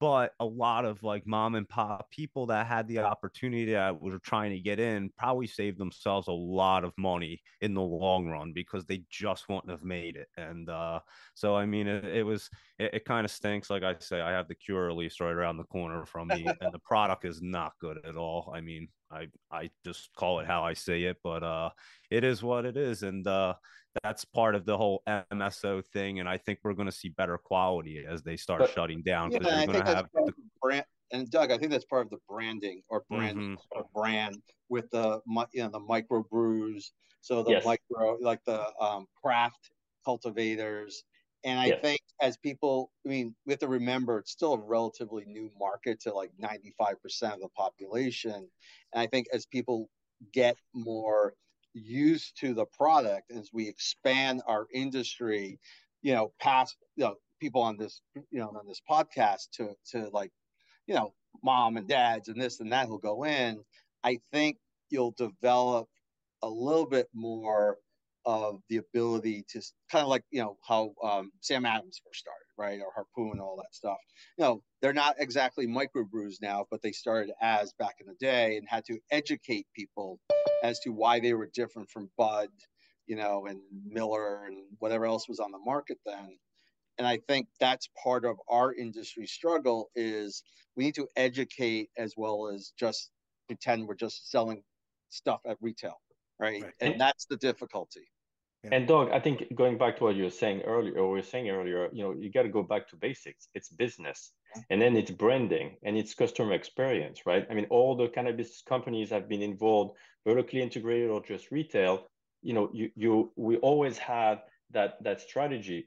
but 0.00 0.32
a 0.40 0.44
lot 0.44 0.86
of 0.86 1.02
like 1.02 1.26
mom 1.26 1.54
and 1.54 1.68
pop 1.68 2.10
people 2.10 2.46
that 2.46 2.66
had 2.66 2.88
the 2.88 2.98
opportunity 2.98 3.72
that 3.72 4.00
were 4.00 4.18
trying 4.18 4.50
to 4.50 4.58
get 4.58 4.80
in 4.80 5.10
probably 5.18 5.46
saved 5.46 5.78
themselves 5.78 6.26
a 6.28 6.32
lot 6.32 6.84
of 6.84 6.92
money 6.96 7.42
in 7.60 7.74
the 7.74 7.82
long 7.82 8.26
run 8.26 8.52
because 8.54 8.86
they 8.86 9.02
just 9.10 9.48
wouldn't 9.48 9.70
have 9.70 9.84
made 9.84 10.16
it. 10.16 10.28
And 10.38 10.70
uh, 10.70 11.00
so, 11.34 11.54
I 11.54 11.66
mean, 11.66 11.86
it, 11.86 12.04
it 12.06 12.22
was, 12.22 12.48
it, 12.78 12.94
it 12.94 13.04
kind 13.04 13.26
of 13.26 13.30
stinks. 13.30 13.68
Like 13.68 13.82
I 13.82 13.94
say, 13.98 14.22
I 14.22 14.30
have 14.30 14.48
the 14.48 14.54
Curaleaf 14.54 15.20
right 15.20 15.30
around 15.30 15.58
the 15.58 15.64
corner 15.64 16.06
from 16.06 16.28
me, 16.28 16.46
and 16.60 16.72
the 16.72 16.78
product 16.78 17.26
is 17.26 17.42
not 17.42 17.72
good 17.78 17.98
at 18.06 18.16
all. 18.16 18.50
I 18.54 18.62
mean, 18.62 18.88
I 19.10 19.28
I 19.50 19.70
just 19.84 20.10
call 20.16 20.40
it 20.40 20.46
how 20.46 20.62
I 20.62 20.74
see 20.74 21.04
it, 21.04 21.18
but 21.22 21.42
uh, 21.42 21.70
it 22.10 22.24
is 22.24 22.42
what 22.42 22.64
it 22.64 22.76
is, 22.76 23.02
and 23.02 23.26
uh, 23.26 23.54
that's 24.02 24.24
part 24.24 24.54
of 24.54 24.64
the 24.64 24.76
whole 24.76 25.02
MSO 25.06 25.84
thing. 25.86 26.20
And 26.20 26.28
I 26.28 26.38
think 26.38 26.60
we're 26.62 26.74
going 26.74 26.86
to 26.86 26.92
see 26.92 27.08
better 27.10 27.36
quality 27.38 28.04
as 28.08 28.22
they 28.22 28.36
start 28.36 28.60
But- 28.60 28.70
shutting 28.70 29.02
down 29.02 29.30
yeah, 29.32 29.38
because 29.38 29.52
I 29.52 29.56
you're 29.56 29.72
think 29.72 29.72
going 29.72 29.84
to 29.86 29.92
that's 29.92 30.08
have 30.16 30.26
the 30.26 30.32
brand. 30.62 30.84
And 31.12 31.28
Doug, 31.28 31.50
I 31.50 31.58
think 31.58 31.72
that's 31.72 31.84
part 31.86 32.06
of 32.06 32.10
the 32.10 32.18
branding 32.28 32.82
or 32.88 33.04
branding 33.10 33.56
Mhm. 33.56 33.60
or 33.72 33.84
brand 33.92 34.40
with 34.68 34.88
the 34.90 35.20
you 35.52 35.62
know 35.64 35.68
the 35.70 35.80
micro 35.80 36.22
brews, 36.22 36.92
so 37.20 37.42
the 37.42 37.50
Yes. 37.52 37.64
micro 37.64 38.16
like 38.20 38.44
the 38.44 38.64
um, 38.80 39.06
craft 39.20 39.70
cultivators. 40.04 41.02
And 41.44 41.58
I 41.58 41.70
Yes. 41.70 41.80
think 41.82 42.00
as 42.20 42.36
people, 42.36 42.92
I 43.06 43.08
mean, 43.08 43.34
we 43.46 43.52
have 43.52 43.60
to 43.60 43.68
remember 43.68 44.18
it's 44.18 44.30
still 44.32 44.54
a 44.54 44.60
relatively 44.60 45.24
new 45.24 45.50
market 45.58 46.00
to 46.00 46.12
like 46.14 46.32
95% 46.38 47.34
of 47.34 47.40
the 47.40 47.48
population. 47.50 48.32
And 48.34 49.00
I 49.00 49.06
think 49.06 49.28
as 49.32 49.46
people 49.46 49.90
get 50.32 50.58
more 50.74 51.34
used 51.72 52.38
to 52.40 52.52
the 52.54 52.66
product, 52.66 53.30
as 53.30 53.50
we 53.52 53.68
expand 53.68 54.42
our 54.46 54.66
industry, 54.72 55.60
you 56.02 56.12
know, 56.12 56.34
past, 56.40 56.76
you 56.96 57.04
know, 57.04 57.16
people 57.40 57.62
on 57.62 57.76
this, 57.78 58.02
you 58.14 58.38
know, 58.38 58.48
on 58.50 58.66
this 58.66 58.82
podcast 58.88 59.50
to, 59.52 59.74
to 59.86 60.08
like, 60.10 60.32
you 60.86 60.94
know, 60.94 61.14
mom 61.42 61.76
and 61.76 61.88
dads 61.88 62.28
and 62.28 62.40
this 62.40 62.60
and 62.60 62.72
that 62.72 62.86
who'll 62.88 62.98
go 62.98 63.24
in, 63.24 63.64
I 64.02 64.20
think 64.32 64.58
you'll 64.90 65.12
develop 65.12 65.88
a 66.42 66.48
little 66.48 66.86
bit 66.86 67.08
more 67.12 67.78
of 68.30 68.60
the 68.68 68.76
ability 68.76 69.44
to 69.48 69.60
kind 69.90 70.02
of 70.02 70.08
like 70.08 70.22
you 70.30 70.40
know 70.40 70.56
how 70.66 70.92
um, 71.02 71.32
Sam 71.40 71.66
Adams 71.66 72.00
first 72.04 72.20
started, 72.20 72.46
right, 72.56 72.80
or 72.80 72.92
Harpoon, 72.94 73.40
all 73.40 73.56
that 73.56 73.74
stuff. 73.74 73.98
You 74.38 74.44
know, 74.44 74.62
they're 74.80 74.92
not 74.92 75.16
exactly 75.18 75.66
microbrews 75.66 76.36
now, 76.40 76.66
but 76.70 76.80
they 76.82 76.92
started 76.92 77.32
as 77.40 77.72
back 77.78 77.96
in 78.00 78.06
the 78.06 78.14
day 78.14 78.56
and 78.56 78.68
had 78.68 78.84
to 78.86 78.98
educate 79.10 79.66
people 79.74 80.20
as 80.62 80.78
to 80.80 80.90
why 80.90 81.18
they 81.18 81.34
were 81.34 81.50
different 81.52 81.90
from 81.90 82.10
Bud, 82.16 82.50
you 83.06 83.16
know, 83.16 83.46
and 83.46 83.60
Miller 83.84 84.44
and 84.44 84.58
whatever 84.78 85.06
else 85.06 85.28
was 85.28 85.40
on 85.40 85.50
the 85.50 85.58
market 85.58 85.98
then. 86.06 86.38
And 86.98 87.06
I 87.08 87.18
think 87.28 87.48
that's 87.58 87.88
part 88.02 88.24
of 88.24 88.36
our 88.48 88.74
industry 88.74 89.26
struggle 89.26 89.90
is 89.96 90.42
we 90.76 90.84
need 90.84 90.94
to 90.96 91.08
educate 91.16 91.88
as 91.96 92.14
well 92.16 92.48
as 92.54 92.72
just 92.78 93.10
pretend 93.48 93.88
we're 93.88 93.94
just 93.94 94.30
selling 94.30 94.62
stuff 95.08 95.40
at 95.46 95.56
retail 95.60 95.96
right? 96.40 96.62
right. 96.62 96.72
And, 96.80 96.92
and 96.92 97.00
that's 97.00 97.26
the 97.26 97.36
difficulty. 97.36 98.08
Yeah. 98.62 98.70
And 98.74 98.86
Doug, 98.86 99.10
I 99.10 99.20
think 99.20 99.44
going 99.54 99.78
back 99.78 99.96
to 99.96 100.04
what 100.04 100.16
you 100.16 100.24
were 100.24 100.30
saying 100.30 100.62
earlier, 100.62 100.98
or 100.98 101.10
we 101.10 101.18
were 101.18 101.22
saying 101.22 101.48
earlier, 101.48 101.88
you 101.92 102.02
know, 102.02 102.12
you 102.12 102.30
got 102.30 102.42
to 102.42 102.50
go 102.50 102.62
back 102.62 102.88
to 102.88 102.96
basics. 102.96 103.48
It's 103.54 103.70
business, 103.70 104.32
and 104.68 104.82
then 104.82 104.96
it's 104.96 105.10
branding 105.10 105.76
and 105.82 105.96
it's 105.96 106.14
customer 106.14 106.52
experience, 106.52 107.24
right? 107.24 107.46
I 107.50 107.54
mean, 107.54 107.66
all 107.70 107.96
the 107.96 108.08
cannabis 108.08 108.62
companies 108.68 109.08
have 109.10 109.28
been 109.28 109.42
involved, 109.42 109.96
vertically 110.26 110.60
integrated 110.60 111.08
or 111.10 111.22
just 111.22 111.50
retail. 111.50 112.08
You 112.42 112.54
know, 112.54 112.70
you 112.72 112.90
you 112.96 113.32
we 113.36 113.56
always 113.58 113.96
had 113.96 114.42
that 114.72 115.02
that 115.04 115.22
strategy. 115.22 115.86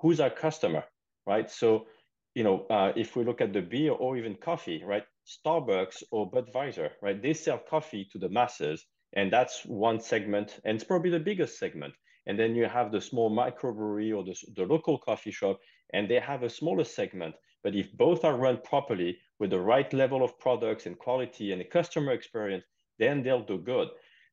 Who's 0.00 0.18
our 0.20 0.30
customer, 0.30 0.84
right? 1.26 1.50
So, 1.50 1.88
you 2.34 2.44
know, 2.44 2.66
uh, 2.70 2.92
if 2.96 3.16
we 3.16 3.24
look 3.24 3.42
at 3.42 3.52
the 3.52 3.60
beer 3.60 3.92
or 3.92 4.16
even 4.16 4.34
coffee, 4.36 4.82
right? 4.82 5.04
Starbucks 5.26 6.02
or 6.10 6.30
Budweiser, 6.30 6.90
right? 7.02 7.20
They 7.20 7.34
sell 7.34 7.58
coffee 7.58 8.08
to 8.12 8.18
the 8.18 8.30
masses 8.30 8.86
and 9.14 9.32
that's 9.32 9.64
one 9.64 10.00
segment, 10.00 10.58
and 10.64 10.74
it's 10.74 10.84
probably 10.84 11.10
the 11.10 11.20
biggest 11.20 11.58
segment. 11.58 11.94
And 12.26 12.38
then 12.38 12.54
you 12.54 12.66
have 12.66 12.90
the 12.90 13.00
small 13.00 13.30
microbrewery 13.30 14.16
or 14.16 14.24
the, 14.24 14.36
the 14.56 14.64
local 14.64 14.98
coffee 14.98 15.30
shop, 15.30 15.60
and 15.92 16.08
they 16.08 16.18
have 16.18 16.42
a 16.42 16.50
smaller 16.50 16.84
segment. 16.84 17.34
But 17.62 17.74
if 17.74 17.92
both 17.92 18.24
are 18.24 18.36
run 18.36 18.58
properly 18.62 19.18
with 19.38 19.50
the 19.50 19.60
right 19.60 19.92
level 19.92 20.22
of 20.22 20.38
products 20.38 20.86
and 20.86 20.98
quality 20.98 21.52
and 21.52 21.60
the 21.60 21.64
customer 21.64 22.12
experience, 22.12 22.64
then 22.98 23.22
they'll 23.22 23.44
do 23.44 23.58
good. 23.58 23.88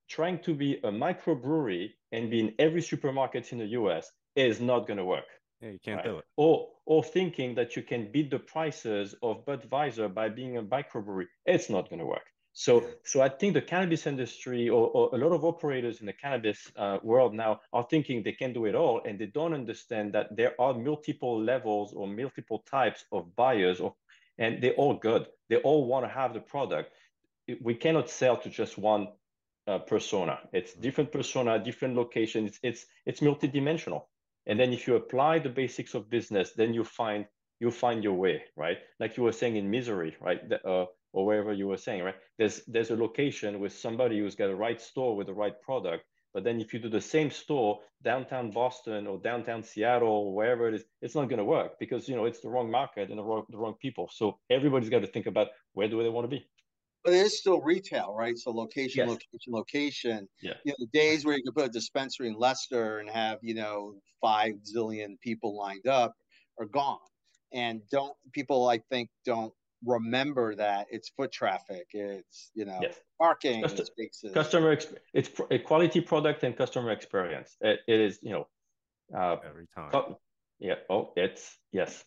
Trying 0.10 0.40
to 0.40 0.54
be 0.54 0.76
a 0.84 0.92
microbrewery 0.92 1.92
and 2.12 2.30
be 2.30 2.40
in 2.42 2.54
every 2.60 2.82
supermarket 2.82 3.52
in 3.52 3.60
the 3.60 3.68
US 3.68 4.12
is 4.36 4.60
not 4.60 4.88
going 4.88 4.98
to 4.98 5.06
work. 5.06 5.26
Yeah, 5.62 5.70
you 5.70 5.80
can't 5.80 5.98
right? 5.98 6.06
do 6.06 6.18
it. 6.18 6.26
Or, 6.38 6.70
or 6.86 7.04
thinking 7.04 7.56
that 7.56 7.76
you 7.76 7.84
can 7.84 8.12
beat 8.12 8.32
the 8.32 8.40
prices 8.40 9.16
of 9.22 9.46
Budweiser 9.46 10.14
by 10.14 10.30
being 10.30 10.58
a 10.58 10.64
microbrewery, 10.64 11.28
it's 11.46 11.70
not 11.70 11.90
going 11.90 12.00
to 12.00 12.06
work. 12.06 12.31
So, 12.54 12.86
so 13.06 13.22
I 13.22 13.30
think 13.30 13.54
the 13.54 13.62
cannabis 13.62 14.06
industry 14.06 14.70
or, 14.70 14.90
or 14.90 15.16
a 15.16 15.18
lot 15.18 15.34
of 15.34 15.46
operators 15.46 16.02
in 16.02 16.06
the 16.06 16.14
cannabis 16.14 16.72
uh, 16.76 16.98
world 17.02 17.34
now 17.34 17.62
are 17.72 17.88
thinking 17.90 18.24
they 18.24 18.34
can 18.34 18.52
do 18.54 18.66
it 18.66 18.76
all, 18.76 19.02
and 19.06 19.18
they 19.18 19.28
don't 19.28 19.54
understand 19.54 20.14
that 20.14 20.36
there 20.36 20.60
are 20.60 20.74
multiple 20.74 21.42
levels 21.42 21.94
or 21.94 22.08
multiple 22.08 22.64
types 22.70 23.06
of 23.12 23.36
buyers, 23.36 23.80
or, 23.80 23.96
and 24.38 24.62
they're 24.62 24.74
all 24.74 24.96
good. 24.96 25.28
They 25.50 25.58
all 25.58 25.86
want 25.86 26.06
to 26.06 26.10
have 26.10 26.34
the 26.34 26.42
product. 26.42 26.92
We 27.62 27.74
cannot 27.74 28.10
sell 28.10 28.38
to 28.38 28.50
just 28.50 28.78
one 28.78 29.08
uh, 29.68 29.80
persona. 29.80 30.40
It's 30.54 30.74
different 30.74 31.12
persona, 31.12 31.58
different 31.60 31.96
locations. 31.96 32.50
It's 32.50 32.60
it's 32.64 32.86
it's 33.06 33.20
multidimensional. 33.22 34.04
And 34.46 34.60
then 34.60 34.74
if 34.74 34.88
you 34.88 34.96
apply 34.96 35.40
the 35.40 35.50
basics 35.50 35.94
of 35.94 36.10
business, 36.10 36.52
then 36.54 36.74
you 36.74 36.84
find 36.84 37.26
you 37.60 37.72
find 37.72 38.04
your 38.04 38.14
way, 38.14 38.44
right? 38.58 38.80
Like 39.00 39.18
you 39.18 39.24
were 39.24 39.32
saying 39.32 39.56
in 39.56 39.70
Missouri, 39.70 40.16
right? 40.20 40.48
The, 40.50 40.68
uh, 40.68 40.86
or 41.14 41.26
wherever 41.26 41.54
you 41.54 41.68
were 41.68 41.78
saying, 41.78 42.04
right? 42.04 42.16
There's 42.38 42.62
there's 42.68 42.92
a 42.92 42.96
location 42.96 43.60
with 43.60 43.74
somebody 43.74 44.20
who's 44.20 44.36
got 44.36 44.50
a 44.50 44.56
right 44.56 44.80
store 44.80 45.16
with 45.16 45.28
the 45.28 45.34
right 45.34 45.60
product. 45.62 46.06
But 46.34 46.46
then 46.46 46.62
if 46.62 46.74
you 46.74 46.80
do 46.80 46.90
the 46.90 47.02
same 47.02 47.30
store 47.30 47.80
downtown 48.04 48.52
Boston 48.52 49.06
or 49.06 49.20
downtown 49.20 49.64
Seattle 49.64 50.08
or 50.08 50.34
wherever 50.34 50.70
it 50.70 50.76
is, 50.76 50.86
it's 51.02 51.14
not 51.14 51.28
going 51.28 51.40
to 51.40 51.46
work 51.46 51.74
because 51.78 52.08
you 52.08 52.16
know 52.16 52.26
it's 52.26 52.40
the 52.40 52.50
wrong 52.50 52.72
market 52.72 53.10
and 53.10 53.20
the 53.20 53.24
wrong 53.24 53.44
the 53.50 53.58
wrong 53.58 53.76
people. 53.82 54.10
So 54.14 54.40
everybody's 54.50 54.90
got 54.90 55.02
to 55.02 55.08
think 55.08 55.26
about 55.26 55.48
where 55.74 55.90
do 55.90 56.02
they 56.02 56.10
want 56.10 56.26
to 56.26 56.30
be. 56.30 56.46
But 57.04 57.14
it 57.14 57.18
is 57.18 57.40
still 57.40 57.62
retail, 57.62 58.14
right? 58.14 58.38
So 58.38 58.52
location, 58.52 59.00
yes. 59.00 59.10
location, 59.10 59.54
location. 59.54 60.30
Yeah. 60.42 60.54
You 60.64 60.72
know, 60.72 60.76
the 60.80 61.00
days 61.00 61.26
where 61.26 61.36
you 61.36 61.44
could 61.44 61.56
put 61.56 61.66
a 61.66 61.70
dispensary 61.70 62.28
in 62.28 62.36
Leicester 62.36 63.00
and 63.00 63.10
have, 63.10 63.40
you 63.42 63.56
know, 63.56 63.96
five 64.22 64.54
zillion 64.64 65.20
people 65.20 65.58
lined 65.58 65.88
up 65.88 66.14
are 66.60 66.68
gone. 66.68 67.00
And 67.54 67.82
don't 67.92 68.14
people 68.34 68.70
I 68.70 68.80
think 68.92 69.10
don't 69.26 69.52
remember 69.86 70.56
that 70.56 70.88
it's 70.92 71.10
foot 71.10 71.32
traffic, 71.32 71.88
it's 71.92 72.52
you 72.54 72.66
know 72.66 72.80
yes. 72.82 72.96
parking 73.20 73.62
Custom, 73.62 73.86
spaces. 73.86 74.34
Customer, 74.34 74.76
exp- 74.76 74.98
it's 75.14 75.30
a 75.50 75.60
quality 75.60 76.02
product 76.02 76.44
and 76.44 76.56
customer 76.56 76.92
experience. 76.92 77.58
it, 77.62 77.80
it 77.88 78.00
is 78.00 78.20
you 78.22 78.32
know 78.32 78.48
uh, 79.18 79.38
every 79.48 79.68
time. 79.74 79.92
Co- 79.92 80.20
yeah. 80.60 80.76
Oh, 80.90 81.12
it's 81.16 81.58
yes. 81.72 82.04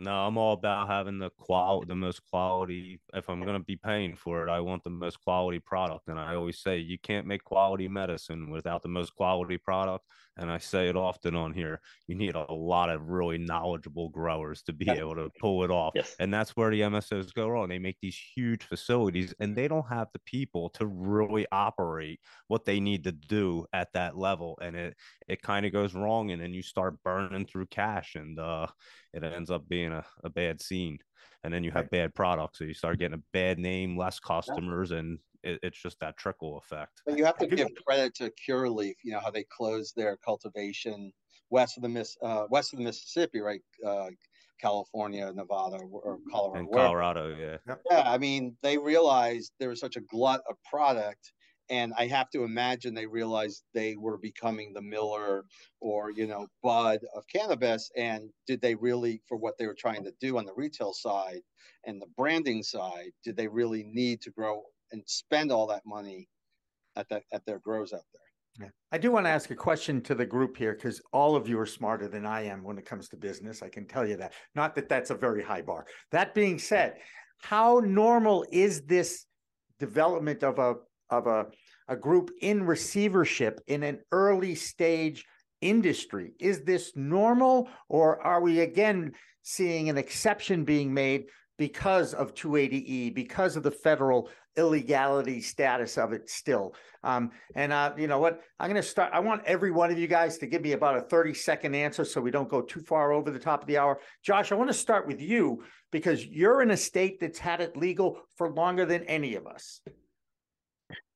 No, 0.00 0.12
I'm 0.12 0.36
all 0.36 0.54
about 0.54 0.88
having 0.88 1.20
the 1.20 1.30
qual 1.30 1.84
the 1.86 1.94
most 1.94 2.20
quality. 2.28 3.00
If 3.12 3.30
I'm 3.30 3.44
gonna 3.44 3.60
be 3.60 3.76
paying 3.76 4.16
for 4.16 4.46
it, 4.46 4.50
I 4.50 4.60
want 4.60 4.82
the 4.82 4.90
most 4.90 5.20
quality 5.20 5.60
product. 5.60 6.08
And 6.08 6.18
I 6.18 6.34
always 6.34 6.58
say 6.58 6.78
you 6.78 6.98
can't 6.98 7.26
make 7.26 7.44
quality 7.44 7.86
medicine 7.86 8.50
without 8.50 8.82
the 8.82 8.88
most 8.88 9.14
quality 9.14 9.56
product 9.56 10.04
and 10.36 10.50
I 10.50 10.58
say 10.58 10.88
it 10.88 10.96
often 10.96 11.36
on 11.36 11.52
here, 11.52 11.80
you 12.06 12.14
need 12.14 12.34
a 12.34 12.52
lot 12.52 12.90
of 12.90 13.08
really 13.08 13.38
knowledgeable 13.38 14.08
growers 14.08 14.62
to 14.62 14.72
be 14.72 14.90
able 14.90 15.14
to 15.14 15.30
pull 15.38 15.64
it 15.64 15.70
off. 15.70 15.92
Yes. 15.94 16.16
And 16.18 16.32
that's 16.32 16.56
where 16.56 16.70
the 16.70 16.80
MSOs 16.80 17.32
go 17.32 17.48
wrong. 17.48 17.68
They 17.68 17.78
make 17.78 17.98
these 18.00 18.18
huge 18.34 18.64
facilities 18.64 19.32
and 19.38 19.54
they 19.54 19.68
don't 19.68 19.88
have 19.88 20.08
the 20.12 20.20
people 20.20 20.70
to 20.70 20.86
really 20.86 21.46
operate 21.52 22.20
what 22.48 22.64
they 22.64 22.80
need 22.80 23.04
to 23.04 23.12
do 23.12 23.66
at 23.72 23.92
that 23.92 24.16
level. 24.16 24.58
And 24.60 24.74
it 24.74 24.96
it 25.28 25.42
kind 25.42 25.66
of 25.66 25.72
goes 25.72 25.94
wrong 25.94 26.30
and 26.30 26.42
then 26.42 26.52
you 26.52 26.62
start 26.62 27.02
burning 27.04 27.46
through 27.46 27.66
cash 27.66 28.16
and 28.16 28.38
uh 28.38 28.66
it 29.12 29.22
ends 29.22 29.50
up 29.50 29.68
being 29.68 29.92
a, 29.92 30.04
a 30.24 30.30
bad 30.30 30.60
scene. 30.60 30.98
And 31.44 31.52
then 31.52 31.62
you 31.62 31.70
have 31.72 31.90
bad 31.90 32.14
products. 32.14 32.58
So 32.58 32.64
you 32.64 32.74
start 32.74 32.98
getting 32.98 33.18
a 33.18 33.22
bad 33.32 33.58
name, 33.58 33.98
less 33.98 34.18
customers, 34.18 34.90
and 34.90 35.18
it, 35.44 35.60
it's 35.62 35.80
just 35.80 36.00
that 36.00 36.16
trickle 36.16 36.58
effect. 36.58 37.02
But 37.06 37.18
you 37.18 37.24
have 37.24 37.38
to 37.38 37.46
give 37.46 37.68
credit 37.86 38.14
to 38.16 38.32
Curaleaf. 38.48 38.94
You 39.04 39.12
know 39.12 39.20
how 39.20 39.30
they 39.30 39.44
closed 39.44 39.94
their 39.96 40.16
cultivation 40.16 41.12
west 41.50 41.76
of 41.76 41.82
the 41.82 41.88
Miss 41.88 42.16
uh, 42.22 42.44
west 42.50 42.72
of 42.72 42.78
the 42.78 42.84
Mississippi, 42.84 43.40
right? 43.40 43.60
Uh, 43.86 44.08
California, 44.60 45.30
Nevada, 45.32 45.76
or 45.76 46.18
Colorado. 46.30 46.60
In 46.60 46.72
Colorado, 46.72 47.36
yeah. 47.36 47.74
Yeah, 47.90 48.02
I 48.06 48.18
mean, 48.18 48.56
they 48.62 48.78
realized 48.78 49.52
there 49.58 49.68
was 49.68 49.80
such 49.80 49.96
a 49.96 50.00
glut 50.00 50.42
of 50.48 50.56
product, 50.64 51.32
and 51.70 51.92
I 51.98 52.06
have 52.06 52.30
to 52.30 52.44
imagine 52.44 52.94
they 52.94 53.06
realized 53.06 53.64
they 53.74 53.96
were 53.96 54.16
becoming 54.16 54.72
the 54.72 54.82
Miller 54.82 55.44
or 55.80 56.10
you 56.12 56.26
know 56.26 56.46
Bud 56.62 57.00
of 57.14 57.24
cannabis. 57.28 57.90
And 57.96 58.30
did 58.46 58.60
they 58.60 58.74
really, 58.74 59.20
for 59.28 59.36
what 59.36 59.58
they 59.58 59.66
were 59.66 59.76
trying 59.78 60.04
to 60.04 60.12
do 60.20 60.38
on 60.38 60.44
the 60.44 60.54
retail 60.54 60.92
side 60.92 61.40
and 61.86 62.00
the 62.00 62.06
branding 62.16 62.62
side, 62.62 63.12
did 63.24 63.36
they 63.36 63.48
really 63.48 63.84
need 63.84 64.20
to 64.22 64.30
grow 64.30 64.62
and 64.94 65.02
spend 65.06 65.50
all 65.50 65.66
that 65.66 65.82
money 65.84 66.28
at 66.96 67.08
that 67.08 67.24
at 67.32 67.44
their 67.44 67.58
grows 67.58 67.92
out 67.92 68.04
there. 68.12 68.66
Yeah. 68.66 68.70
I 68.92 68.98
do 68.98 69.10
want 69.10 69.26
to 69.26 69.30
ask 69.30 69.50
a 69.50 69.56
question 69.56 70.00
to 70.02 70.14
the 70.14 70.24
group 70.24 70.56
here 70.56 70.74
because 70.74 71.02
all 71.12 71.34
of 71.34 71.48
you 71.48 71.58
are 71.58 71.66
smarter 71.66 72.06
than 72.06 72.24
I 72.24 72.42
am 72.44 72.62
when 72.62 72.78
it 72.78 72.86
comes 72.86 73.08
to 73.08 73.16
business. 73.16 73.62
I 73.62 73.68
can 73.68 73.86
tell 73.86 74.06
you 74.06 74.16
that. 74.18 74.32
Not 74.54 74.76
that 74.76 74.88
that's 74.88 75.10
a 75.10 75.16
very 75.16 75.42
high 75.42 75.62
bar. 75.62 75.86
That 76.12 76.34
being 76.34 76.60
said, 76.60 76.94
how 77.38 77.80
normal 77.84 78.46
is 78.52 78.82
this 78.82 79.26
development 79.80 80.44
of 80.44 80.58
a 80.58 80.76
of 81.10 81.26
a 81.26 81.46
a 81.88 81.96
group 81.96 82.30
in 82.40 82.62
receivership 82.62 83.60
in 83.66 83.82
an 83.82 83.98
early 84.12 84.54
stage 84.54 85.24
industry? 85.60 86.34
Is 86.38 86.62
this 86.62 86.92
normal 86.94 87.68
or 87.88 88.22
are 88.22 88.40
we 88.40 88.60
again 88.60 89.12
seeing 89.42 89.88
an 89.88 89.98
exception 89.98 90.64
being 90.64 90.94
made 90.94 91.24
because 91.56 92.14
of 92.14 92.34
280E, 92.34 93.14
because 93.14 93.56
of 93.56 93.62
the 93.62 93.70
federal 93.70 94.28
illegality 94.56 95.40
status 95.40 95.98
of 95.98 96.12
it 96.12 96.28
still. 96.28 96.74
Um, 97.02 97.30
and 97.54 97.72
uh, 97.72 97.92
you 97.96 98.06
know 98.06 98.18
what? 98.18 98.40
I'm 98.58 98.70
going 98.70 98.80
to 98.80 98.88
start. 98.88 99.12
I 99.12 99.20
want 99.20 99.42
every 99.44 99.70
one 99.70 99.90
of 99.90 99.98
you 99.98 100.06
guys 100.06 100.38
to 100.38 100.46
give 100.46 100.62
me 100.62 100.72
about 100.72 100.96
a 100.96 101.02
30 101.02 101.34
second 101.34 101.74
answer 101.74 102.04
so 102.04 102.20
we 102.20 102.30
don't 102.30 102.48
go 102.48 102.62
too 102.62 102.80
far 102.80 103.12
over 103.12 103.30
the 103.30 103.38
top 103.38 103.62
of 103.62 103.68
the 103.68 103.78
hour. 103.78 104.00
Josh, 104.22 104.52
I 104.52 104.54
want 104.54 104.70
to 104.70 104.74
start 104.74 105.06
with 105.06 105.20
you 105.20 105.64
because 105.92 106.24
you're 106.26 106.62
in 106.62 106.70
a 106.70 106.76
state 106.76 107.20
that's 107.20 107.38
had 107.38 107.60
it 107.60 107.76
legal 107.76 108.20
for 108.36 108.50
longer 108.50 108.86
than 108.86 109.04
any 109.04 109.34
of 109.34 109.46
us. 109.46 109.80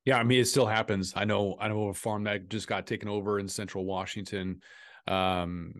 Yeah, 0.04 0.18
I 0.18 0.22
mean, 0.22 0.40
it 0.40 0.46
still 0.46 0.66
happens. 0.66 1.12
I 1.16 1.24
know. 1.24 1.56
I 1.60 1.68
know 1.68 1.88
a 1.88 1.94
farm 1.94 2.24
that 2.24 2.48
just 2.48 2.66
got 2.66 2.86
taken 2.86 3.08
over 3.08 3.38
in 3.38 3.48
Central 3.48 3.84
Washington. 3.84 4.60
Um, 5.06 5.74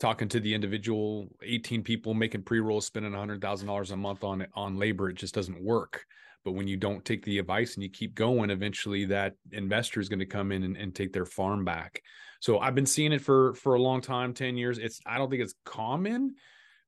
talking 0.00 0.28
to 0.28 0.40
the 0.40 0.54
individual 0.54 1.28
18 1.42 1.82
people 1.82 2.14
making 2.14 2.42
pre-rolls 2.42 2.86
spending 2.86 3.12
$100000 3.12 3.92
a 3.92 3.96
month 3.96 4.24
on 4.24 4.46
on 4.54 4.76
labor 4.76 5.10
it 5.10 5.16
just 5.16 5.34
doesn't 5.34 5.62
work 5.62 6.04
but 6.44 6.52
when 6.52 6.66
you 6.66 6.76
don't 6.76 7.04
take 7.04 7.24
the 7.24 7.38
advice 7.38 7.74
and 7.74 7.82
you 7.82 7.90
keep 7.90 8.14
going, 8.14 8.50
eventually 8.50 9.04
that 9.06 9.34
investor 9.52 10.00
is 10.00 10.08
going 10.08 10.20
to 10.20 10.26
come 10.26 10.52
in 10.52 10.62
and, 10.62 10.76
and 10.76 10.94
take 10.94 11.12
their 11.12 11.26
farm 11.26 11.64
back. 11.64 12.02
So 12.40 12.58
I've 12.58 12.74
been 12.74 12.86
seeing 12.86 13.12
it 13.12 13.20
for 13.20 13.54
for 13.54 13.74
a 13.74 13.82
long 13.82 14.00
time, 14.00 14.32
10 14.32 14.56
years. 14.56 14.78
It's 14.78 15.00
I 15.04 15.18
don't 15.18 15.28
think 15.28 15.42
it's 15.42 15.54
common 15.64 16.34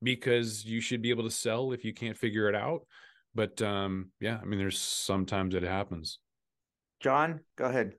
because 0.02 0.64
you 0.64 0.80
should 0.80 1.02
be 1.02 1.10
able 1.10 1.24
to 1.24 1.30
sell 1.30 1.72
if 1.72 1.84
you 1.84 1.92
can't 1.92 2.16
figure 2.16 2.48
it 2.48 2.54
out. 2.54 2.86
But 3.34 3.60
um, 3.60 4.10
yeah, 4.20 4.38
I 4.40 4.44
mean, 4.44 4.58
there's 4.58 4.78
sometimes 4.78 5.54
it 5.54 5.62
happens. 5.62 6.18
John, 7.00 7.40
go 7.56 7.66
ahead. 7.66 7.94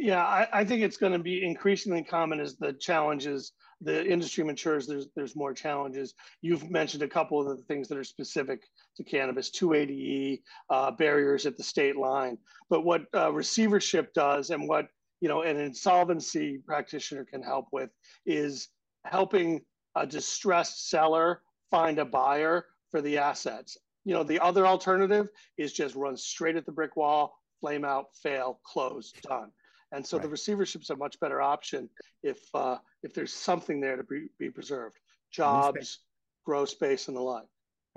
Yeah, 0.00 0.24
I, 0.24 0.46
I 0.52 0.64
think 0.64 0.82
it's 0.82 0.96
going 0.96 1.12
to 1.12 1.18
be 1.18 1.44
increasingly 1.44 2.04
common 2.04 2.38
as 2.38 2.56
the 2.56 2.72
challenges, 2.74 3.52
the 3.80 4.06
industry 4.06 4.44
matures. 4.44 4.86
There's 4.86 5.08
there's 5.16 5.34
more 5.34 5.52
challenges. 5.52 6.14
You've 6.40 6.70
mentioned 6.70 7.02
a 7.02 7.08
couple 7.08 7.40
of 7.40 7.56
the 7.56 7.64
things 7.64 7.88
that 7.88 7.98
are 7.98 8.04
specific 8.04 8.62
to 8.96 9.02
cannabis, 9.02 9.50
280e, 9.50 10.40
uh, 10.70 10.92
barriers 10.92 11.46
at 11.46 11.56
the 11.56 11.64
state 11.64 11.96
line. 11.96 12.38
But 12.70 12.84
what 12.84 13.06
uh, 13.12 13.32
receivership 13.32 14.14
does, 14.14 14.50
and 14.50 14.68
what 14.68 14.86
you 15.20 15.28
know, 15.28 15.42
an 15.42 15.58
insolvency 15.58 16.60
practitioner 16.64 17.24
can 17.24 17.42
help 17.42 17.66
with, 17.72 17.90
is 18.24 18.68
helping 19.04 19.62
a 19.96 20.06
distressed 20.06 20.90
seller 20.90 21.42
find 21.72 21.98
a 21.98 22.04
buyer 22.04 22.66
for 22.92 23.00
the 23.02 23.18
assets. 23.18 23.76
You 24.04 24.14
know, 24.14 24.22
the 24.22 24.38
other 24.38 24.64
alternative 24.64 25.26
is 25.56 25.72
just 25.72 25.96
run 25.96 26.16
straight 26.16 26.54
at 26.54 26.66
the 26.66 26.72
brick 26.72 26.96
wall, 26.96 27.36
flame 27.60 27.84
out, 27.84 28.06
fail, 28.22 28.60
close, 28.64 29.12
done. 29.22 29.50
And 29.92 30.06
so 30.06 30.16
right. 30.16 30.24
the 30.24 30.28
receivership's 30.28 30.90
a 30.90 30.96
much 30.96 31.18
better 31.20 31.40
option 31.40 31.88
if 32.22 32.38
uh, 32.54 32.76
if 33.02 33.14
there's 33.14 33.32
something 33.32 33.80
there 33.80 33.96
to 33.96 34.04
be, 34.04 34.26
be 34.38 34.50
preserved, 34.50 34.98
jobs, 35.32 36.00
grow 36.44 36.64
space, 36.64 37.08
and 37.08 37.16
the 37.16 37.20
like. 37.20 37.46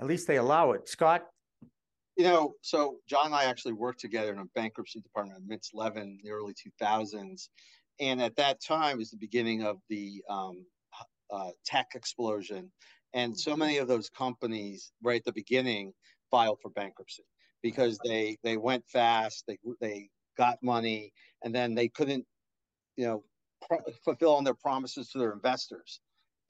At 0.00 0.06
least 0.06 0.26
they 0.26 0.36
allow 0.36 0.72
it. 0.72 0.88
Scott, 0.88 1.26
you 2.16 2.24
know, 2.24 2.54
so 2.60 2.96
John 3.08 3.26
and 3.26 3.34
I 3.34 3.44
actually 3.44 3.74
worked 3.74 4.00
together 4.00 4.32
in 4.32 4.38
a 4.38 4.44
bankruptcy 4.54 5.00
department 5.00 5.38
at 5.38 5.48
Mintz 5.48 5.70
Levin 5.74 6.02
in 6.02 6.20
the 6.22 6.30
early 6.30 6.54
2000s. 6.54 7.48
And 8.00 8.20
at 8.20 8.36
that 8.36 8.60
time 8.60 8.98
was 8.98 9.10
the 9.10 9.16
beginning 9.16 9.62
of 9.62 9.78
the 9.88 10.22
um, 10.28 10.64
uh, 11.32 11.50
tech 11.64 11.88
explosion. 11.94 12.70
And 13.14 13.38
so 13.38 13.56
many 13.56 13.78
of 13.78 13.88
those 13.88 14.08
companies 14.08 14.92
right 15.02 15.18
at 15.18 15.24
the 15.24 15.32
beginning 15.32 15.92
filed 16.30 16.58
for 16.62 16.70
bankruptcy 16.70 17.24
because 17.62 17.98
they 18.04 18.38
they 18.42 18.56
went 18.56 18.84
fast, 18.88 19.44
they 19.46 19.58
they 19.80 20.08
got 20.36 20.62
money, 20.62 21.12
and 21.44 21.54
then 21.54 21.74
they 21.74 21.88
couldn't, 21.88 22.26
you 22.96 23.06
know, 23.06 23.24
pro- 23.66 23.92
fulfill 24.04 24.34
on 24.36 24.44
their 24.44 24.54
promises 24.54 25.10
to 25.10 25.18
their 25.18 25.32
investors. 25.32 26.00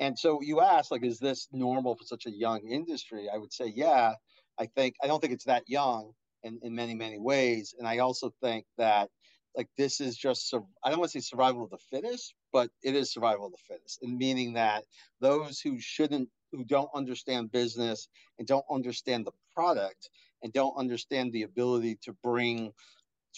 And 0.00 0.18
so 0.18 0.40
you 0.42 0.60
ask, 0.60 0.90
like, 0.90 1.04
is 1.04 1.18
this 1.18 1.48
normal 1.52 1.94
for 1.94 2.04
such 2.04 2.26
a 2.26 2.30
young 2.30 2.66
industry? 2.68 3.28
I 3.32 3.38
would 3.38 3.52
say, 3.52 3.72
yeah. 3.74 4.14
I 4.58 4.66
think 4.66 4.96
I 5.02 5.06
don't 5.06 5.20
think 5.20 5.32
it's 5.32 5.46
that 5.46 5.68
young 5.68 6.12
in, 6.42 6.58
in 6.62 6.74
many 6.74 6.94
many 6.94 7.18
ways, 7.18 7.74
and 7.78 7.88
I 7.88 7.98
also 7.98 8.32
think 8.42 8.66
that 8.78 9.08
like 9.56 9.68
this 9.76 10.00
is 10.00 10.16
just 10.16 10.52
I 10.84 10.90
don't 10.90 10.98
want 10.98 11.10
to 11.12 11.20
say 11.20 11.24
survival 11.24 11.64
of 11.64 11.70
the 11.70 11.78
fittest, 11.90 12.34
but 12.52 12.70
it 12.82 12.94
is 12.94 13.12
survival 13.12 13.46
of 13.46 13.52
the 13.52 13.58
fittest, 13.74 14.02
and 14.02 14.16
meaning 14.16 14.52
that 14.54 14.84
those 15.20 15.60
who 15.60 15.78
shouldn't 15.80 16.28
who 16.52 16.64
don't 16.64 16.90
understand 16.94 17.50
business 17.50 18.08
and 18.38 18.46
don't 18.46 18.64
understand 18.70 19.26
the 19.26 19.32
product 19.54 20.10
and 20.42 20.52
don't 20.52 20.76
understand 20.76 21.32
the 21.32 21.42
ability 21.42 21.98
to 22.02 22.12
bring 22.22 22.72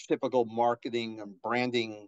typical 0.07 0.45
marketing 0.45 1.19
and 1.21 1.41
branding 1.41 2.07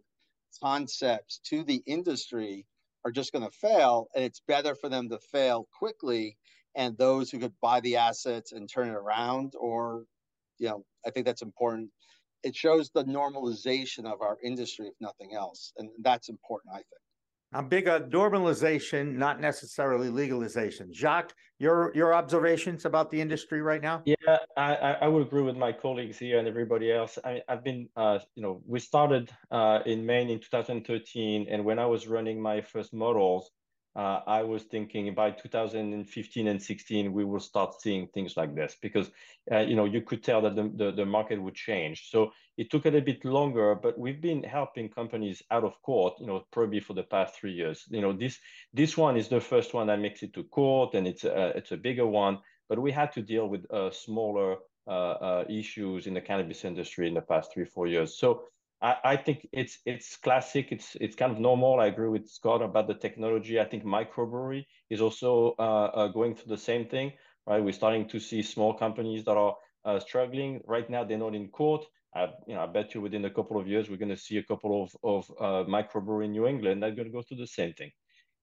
concepts 0.64 1.40
to 1.46 1.64
the 1.64 1.84
industry 1.86 2.66
are 3.06 3.12
just 3.12 3.32
going 3.32 3.46
to 3.46 3.52
fail 3.52 4.08
and 4.16 4.24
it's 4.24 4.42
better 4.48 4.76
for 4.76 4.90
them 4.90 5.10
to 5.10 5.20
fail 5.32 5.68
quickly 5.78 6.38
and 6.76 6.98
those 6.98 7.30
who 7.32 7.40
could 7.40 7.54
buy 7.62 7.80
the 7.82 7.98
assets 7.98 8.52
and 8.52 8.70
turn 8.70 8.88
it 8.90 8.96
around 8.96 9.54
or 9.60 10.04
you 10.60 10.68
know 10.68 10.84
i 11.06 11.10
think 11.12 11.26
that's 11.26 11.42
important. 11.42 11.90
It 12.44 12.56
shows 12.56 12.92
the 12.94 13.04
normalization 13.04 14.06
of 14.06 14.22
our 14.22 14.38
industry 14.44 14.88
if 14.88 14.94
nothing 15.02 15.34
else 15.34 15.74
and 15.78 15.90
that's 16.02 16.30
important 16.30 16.74
i 16.74 16.78
think 16.78 17.07
I'm 17.54 17.70
big 17.70 17.88
on 17.88 18.10
normalization, 18.12 19.16
not 19.16 19.40
necessarily 19.40 20.10
legalization. 20.10 20.94
Jacques, 20.94 21.34
your 21.60 21.92
your 21.96 22.14
observations 22.14 22.86
about 22.86 23.10
the 23.10 23.20
industry 23.20 23.62
right 23.62 23.82
now? 23.82 24.04
Yeah, 24.06 24.38
I, 24.58 24.98
I 25.02 25.08
would 25.08 25.26
agree 25.26 25.44
with 25.44 25.56
my 25.56 25.72
colleagues 25.72 26.18
here 26.18 26.40
and 26.40 26.48
everybody 26.48 26.92
else. 26.92 27.18
I, 27.24 27.42
I've 27.48 27.64
been, 27.64 27.88
uh, 27.96 28.20
you 28.36 28.44
know, 28.44 28.62
we 28.66 28.80
started 28.80 29.32
uh, 29.50 29.80
in 29.86 30.06
Maine 30.06 30.30
in 30.30 30.40
2013, 30.40 31.48
and 31.50 31.64
when 31.64 31.80
I 31.80 31.86
was 31.86 32.08
running 32.08 32.42
my 32.42 32.62
first 32.62 32.94
models, 32.94 33.50
I 33.98 34.44
was 34.44 34.64
thinking 34.64 35.14
by 35.16 35.32
2015 35.32 36.48
and 36.48 36.62
16 36.62 37.14
we 37.14 37.26
will 37.26 37.40
start 37.40 37.82
seeing 37.82 38.08
things 38.08 38.38
like 38.38 38.54
this 38.56 38.76
because 38.82 39.10
uh, 39.52 39.60
you 39.60 39.76
know 39.76 39.86
you 39.86 40.02
could 40.02 40.24
tell 40.24 40.42
that 40.42 40.56
the, 40.56 40.72
the, 40.76 40.92
the 40.92 41.06
market 41.06 41.42
would 41.42 41.56
change. 41.56 42.10
So 42.10 42.32
it 42.58 42.70
took 42.70 42.86
a 42.86 42.90
little 42.90 43.06
bit 43.06 43.26
longer, 43.26 43.76
but 43.76 43.98
we've 43.98 44.22
been 44.22 44.44
helping 44.44 44.90
companies 44.90 45.42
out 45.52 45.64
of 45.64 45.82
court, 45.82 46.16
you 46.20 46.28
know, 46.28 46.44
probably 46.52 46.80
for 46.80 46.94
the 46.94 47.04
past 47.04 47.36
three 47.36 47.54
years. 47.54 47.86
You 47.90 48.02
know, 48.02 48.14
this 48.14 48.40
this 48.74 48.98
one 48.98 49.18
is 49.18 49.30
the 49.30 49.42
first 49.42 49.74
one 49.74 49.88
that 49.88 50.00
makes 50.00 50.24
it 50.24 50.34
to 50.34 50.44
court, 50.44 50.94
and 50.94 51.08
it's 51.08 51.24
a, 51.24 51.58
it's 51.58 51.72
a 51.72 51.78
bigger 51.78 52.06
one. 52.06 52.40
But 52.70 52.80
we 52.80 52.92
had 52.92 53.12
to 53.14 53.22
deal 53.22 53.48
with 53.48 53.66
uh, 53.72 53.92
smaller 53.92 54.58
uh, 54.88 54.90
uh, 54.90 55.44
issues 55.50 56.08
in 56.08 56.14
the 56.14 56.22
cannabis 56.22 56.66
industry 56.66 57.08
in 57.08 57.14
the 57.14 57.22
past 57.22 57.54
three 57.54 57.66
four 57.66 57.88
years. 57.88 58.18
So 58.18 58.44
I, 58.82 58.96
I 59.04 59.18
think 59.18 59.48
it's 59.52 59.80
it's 59.86 60.18
classic. 60.18 60.72
It's 60.72 60.96
it's 61.02 61.16
kind 61.16 61.32
of 61.32 61.40
normal. 61.40 61.80
I 61.80 61.88
agree 61.88 62.10
with 62.10 62.28
Scott 62.30 62.62
about 62.62 62.88
the 62.88 62.94
technology. 62.94 63.60
I 63.60 63.66
think 63.66 63.84
microbrewery 63.84 64.66
is 64.90 65.02
also 65.02 65.56
uh, 65.60 65.62
uh, 65.62 66.08
going 66.10 66.36
through 66.36 66.56
the 66.56 66.62
same 66.62 66.88
thing. 66.88 67.14
Right, 67.48 67.64
we're 67.64 67.72
starting 67.72 68.10
to 68.10 68.20
see 68.20 68.42
small 68.44 68.74
companies 68.74 69.24
that 69.26 69.38
are 69.38 69.56
uh, 69.86 70.00
struggling 70.00 70.62
right 70.66 70.90
now. 70.90 71.06
They're 71.06 71.18
not 71.18 71.34
in 71.34 71.48
court. 71.48 71.86
I, 72.14 72.28
you 72.46 72.56
know, 72.56 72.62
I 72.62 72.68
bet 72.68 72.94
you 72.94 73.02
within 73.02 73.26
a 73.26 73.30
couple 73.30 73.60
of 73.60 73.68
years 73.68 73.90
we're 73.90 73.98
going 73.98 74.10
to 74.10 74.18
see 74.18 74.38
a 74.38 74.44
couple 74.44 74.84
of 74.84 74.96
of 75.04 75.32
uh, 75.40 75.70
microbrewery 75.70 76.26
in 76.26 76.32
New 76.34 76.46
England 76.46 76.84
that 76.84 76.92
are 76.92 76.96
going 76.96 77.08
to 77.08 77.14
go 77.14 77.24
through 77.24 77.38
the 77.38 77.48
same 77.48 77.74
thing. 77.74 77.92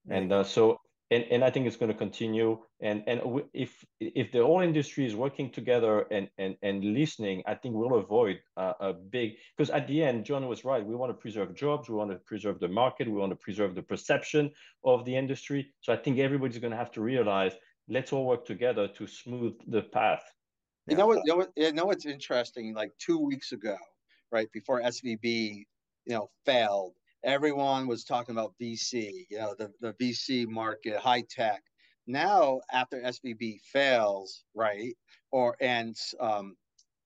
And 0.09 0.31
uh, 0.33 0.43
so 0.43 0.79
and, 1.11 1.23
and 1.29 1.43
I 1.43 1.51
think 1.51 1.67
it's 1.67 1.75
going 1.75 1.91
to 1.91 1.97
continue. 1.97 2.57
And 2.81 3.03
and 3.05 3.21
if 3.53 3.85
if 3.99 4.31
the 4.31 4.43
whole 4.43 4.61
industry 4.61 5.05
is 5.05 5.15
working 5.15 5.51
together 5.51 6.07
and 6.11 6.29
and 6.37 6.55
and 6.61 6.83
listening, 6.83 7.43
I 7.45 7.55
think 7.55 7.75
we'll 7.75 7.95
avoid 7.95 8.39
uh, 8.57 8.73
a 8.79 8.93
big 8.93 9.33
because 9.55 9.69
at 9.69 9.87
the 9.87 10.03
end, 10.03 10.25
John 10.25 10.47
was 10.47 10.65
right. 10.65 10.85
We 10.85 10.95
want 10.95 11.11
to 11.11 11.13
preserve 11.13 11.53
jobs, 11.53 11.89
we 11.89 11.95
want 11.95 12.11
to 12.11 12.17
preserve 12.17 12.59
the 12.59 12.67
market, 12.67 13.07
we 13.07 13.19
want 13.19 13.31
to 13.31 13.35
preserve 13.35 13.75
the 13.75 13.83
perception 13.83 14.51
of 14.83 15.05
the 15.05 15.15
industry. 15.15 15.73
So 15.81 15.93
I 15.93 15.97
think 15.97 16.17
everybody's 16.19 16.57
going 16.57 16.71
to 16.71 16.77
have 16.77 16.91
to 16.93 17.01
realize 17.01 17.53
let's 17.87 18.11
all 18.11 18.25
work 18.25 18.45
together 18.45 18.87
to 18.87 19.05
smooth 19.05 19.53
the 19.67 19.83
path. 19.83 20.23
You 20.87 20.97
know 20.97 21.07
what? 21.07 21.21
You 21.25 21.37
know? 21.37 21.47
You 21.55 21.71
know 21.71 21.85
what's 21.85 22.05
interesting? 22.05 22.73
Like 22.73 22.91
two 22.97 23.19
weeks 23.19 23.51
ago, 23.51 23.77
right 24.31 24.51
before 24.51 24.81
SVB, 24.81 25.65
you 26.05 26.13
know, 26.13 26.29
failed 26.45 26.93
everyone 27.25 27.87
was 27.87 28.03
talking 28.03 28.35
about 28.35 28.53
VC, 28.61 29.25
you 29.29 29.37
know, 29.37 29.55
the, 29.57 29.71
the 29.81 29.93
VC 29.93 30.47
market, 30.47 30.97
high 30.97 31.23
tech. 31.29 31.61
Now, 32.07 32.61
after 32.71 33.01
SVB 33.01 33.61
fails, 33.61 34.43
right, 34.53 34.95
or 35.31 35.57
and 35.59 35.95
um, 36.19 36.55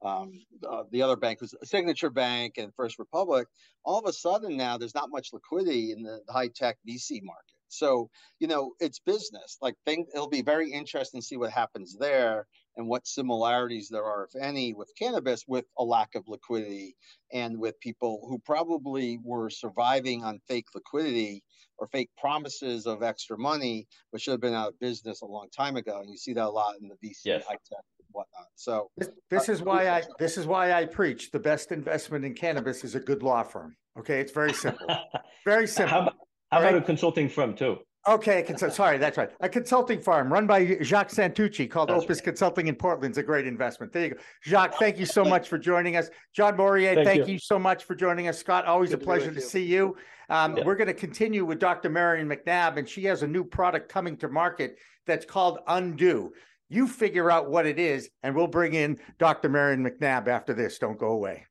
um, 0.03 0.34
uh, 0.69 0.84
the 0.91 1.01
other 1.01 1.15
bank 1.15 1.41
was 1.41 1.55
Signature 1.63 2.10
Bank 2.10 2.55
and 2.58 2.73
First 2.75 2.99
Republic, 2.99 3.47
all 3.86 3.99
of 3.99 4.05
a 4.05 4.13
sudden 4.13 4.58
now 4.58 4.77
there's 4.77 4.95
not 4.95 5.10
much 5.10 5.29
liquidity 5.32 5.91
in 5.91 6.03
the 6.03 6.19
high 6.29 6.49
tech 6.53 6.77
VC 6.88 7.23
market. 7.23 7.55
So, 7.69 8.10
you 8.39 8.47
know, 8.47 8.73
it's 8.79 8.99
business. 8.99 9.58
Like, 9.62 9.75
think 9.86 10.10
it'll 10.13 10.29
be 10.29 10.41
very 10.41 10.71
interesting 10.71 11.21
to 11.21 11.25
see 11.25 11.38
what 11.38 11.51
happens 11.51 11.95
there 11.97 12.47
and 12.79 12.87
what 12.87 13.05
similarities 13.05 13.89
there 13.89 14.05
are, 14.05 14.23
if 14.23 14.41
any, 14.41 14.73
with 14.73 14.89
cannabis 14.97 15.43
with 15.47 15.65
a 15.77 15.83
lack 15.83 16.15
of 16.15 16.23
liquidity 16.29 16.95
and 17.33 17.59
with 17.59 17.77
people 17.81 18.25
who 18.29 18.39
probably 18.39 19.19
were 19.21 19.49
surviving 19.49 20.23
on 20.23 20.39
fake 20.47 20.67
liquidity 20.73 21.43
or 21.77 21.87
fake 21.87 22.09
promises 22.17 22.87
of 22.87 23.03
extra 23.03 23.37
money, 23.37 23.85
but 24.13 24.21
should 24.21 24.31
have 24.31 24.39
been 24.39 24.53
out 24.53 24.69
of 24.69 24.79
business 24.79 25.21
a 25.21 25.25
long 25.25 25.49
time 25.55 25.75
ago. 25.75 25.99
And 25.99 26.09
you 26.09 26.15
see 26.15 26.31
that 26.33 26.45
a 26.45 26.49
lot 26.49 26.75
in 26.81 26.87
the 26.87 26.95
VC 27.05 27.17
yes. 27.25 27.43
high 27.45 27.55
tech 27.69 27.83
and 27.99 28.07
whatnot. 28.11 28.47
So 28.55 28.89
this, 28.95 29.09
this 29.29 29.49
uh, 29.49 29.51
is 29.51 29.61
why 29.61 29.89
I 29.89 30.03
this 30.19 30.37
is 30.37 30.47
why 30.47 30.71
I 30.71 30.85
preach 30.85 31.31
the 31.31 31.39
best 31.39 31.73
investment 31.73 32.23
in 32.23 32.33
cannabis 32.33 32.86
is 32.86 32.95
a 32.95 32.99
good 33.01 33.23
law 33.23 33.43
firm. 33.43 33.75
Okay, 33.99 34.21
it's 34.21 34.32
very 34.32 34.53
simple. 34.53 34.88
very 35.45 35.67
simple. 35.67 35.91
How 35.91 36.01
about, 36.03 36.15
how 36.49 36.59
about 36.59 36.75
a 36.75 36.82
consulting 36.82 37.27
firm 37.27 37.55
too? 37.55 37.80
Okay, 38.08 38.41
consult, 38.43 38.74
sorry, 38.74 38.97
that's 38.97 39.18
right. 39.18 39.30
A 39.41 39.50
consulting 39.50 40.00
firm 40.00 40.32
run 40.32 40.47
by 40.47 40.78
Jacques 40.82 41.10
Santucci 41.10 41.70
called 41.70 41.89
that's 41.89 42.04
Opus 42.04 42.18
right. 42.18 42.24
Consulting 42.24 42.68
in 42.68 42.76
Portland 42.76 43.12
is 43.12 43.18
a 43.18 43.24
great 43.24 43.45
investment. 43.45 43.91
There 43.91 44.04
you 44.04 44.10
go. 44.12 44.18
Jacques, 44.43 44.76
thank 44.80 44.97
you 44.97 45.06
so 45.06 45.26
much 45.26 45.50
for 45.50 45.58
joining 45.58 45.97
us. 45.97 46.10
John 46.34 46.56
Morier, 46.56 46.95
thank, 46.95 47.08
thank 47.08 47.28
you. 47.28 47.34
you. 47.34 47.39
so 47.39 47.60
much 47.60 47.84
for 47.84 47.95
joining 47.95 48.28
us. 48.30 48.38
Scott, 48.38 48.66
always 48.66 48.91
Good 48.91 49.02
a 49.02 49.04
pleasure 49.04 49.30
to, 49.30 49.36
to 49.36 49.41
see 49.41 49.64
you. 49.64 49.97
Um, 50.30 50.56
yeah. 50.56 50.64
We're 50.64 50.76
going 50.76 50.88
to 50.88 50.93
continue 50.93 51.43
with 51.43 51.60
Dr. 51.60 51.89
Marion 51.89 52.30
McNabb, 52.30 52.78
and 52.78 52.88
she 52.88 53.04
has 53.06 53.22
a 53.22 53.28
new 53.28 53.43
product 53.43 53.91
coming 53.91 54.16
to 54.18 54.30
market 54.30 54.78
that's 55.06 55.26
called 55.26 55.60
Undo. 55.68 56.32
You 56.70 56.88
figure 56.88 57.30
out 57.30 57.50
what 57.50 57.66
it 57.66 57.80
is, 57.80 58.10
and 58.24 58.34
we'll 58.36 58.47
bring 58.47 58.76
in 58.76 58.97
Dr. 59.18 59.50
Marion 59.50 59.84
McNabb 59.84 60.28
after 60.28 60.54
this. 60.54 60.78
Don't 60.80 60.97
go 60.97 61.10
away. 61.10 61.45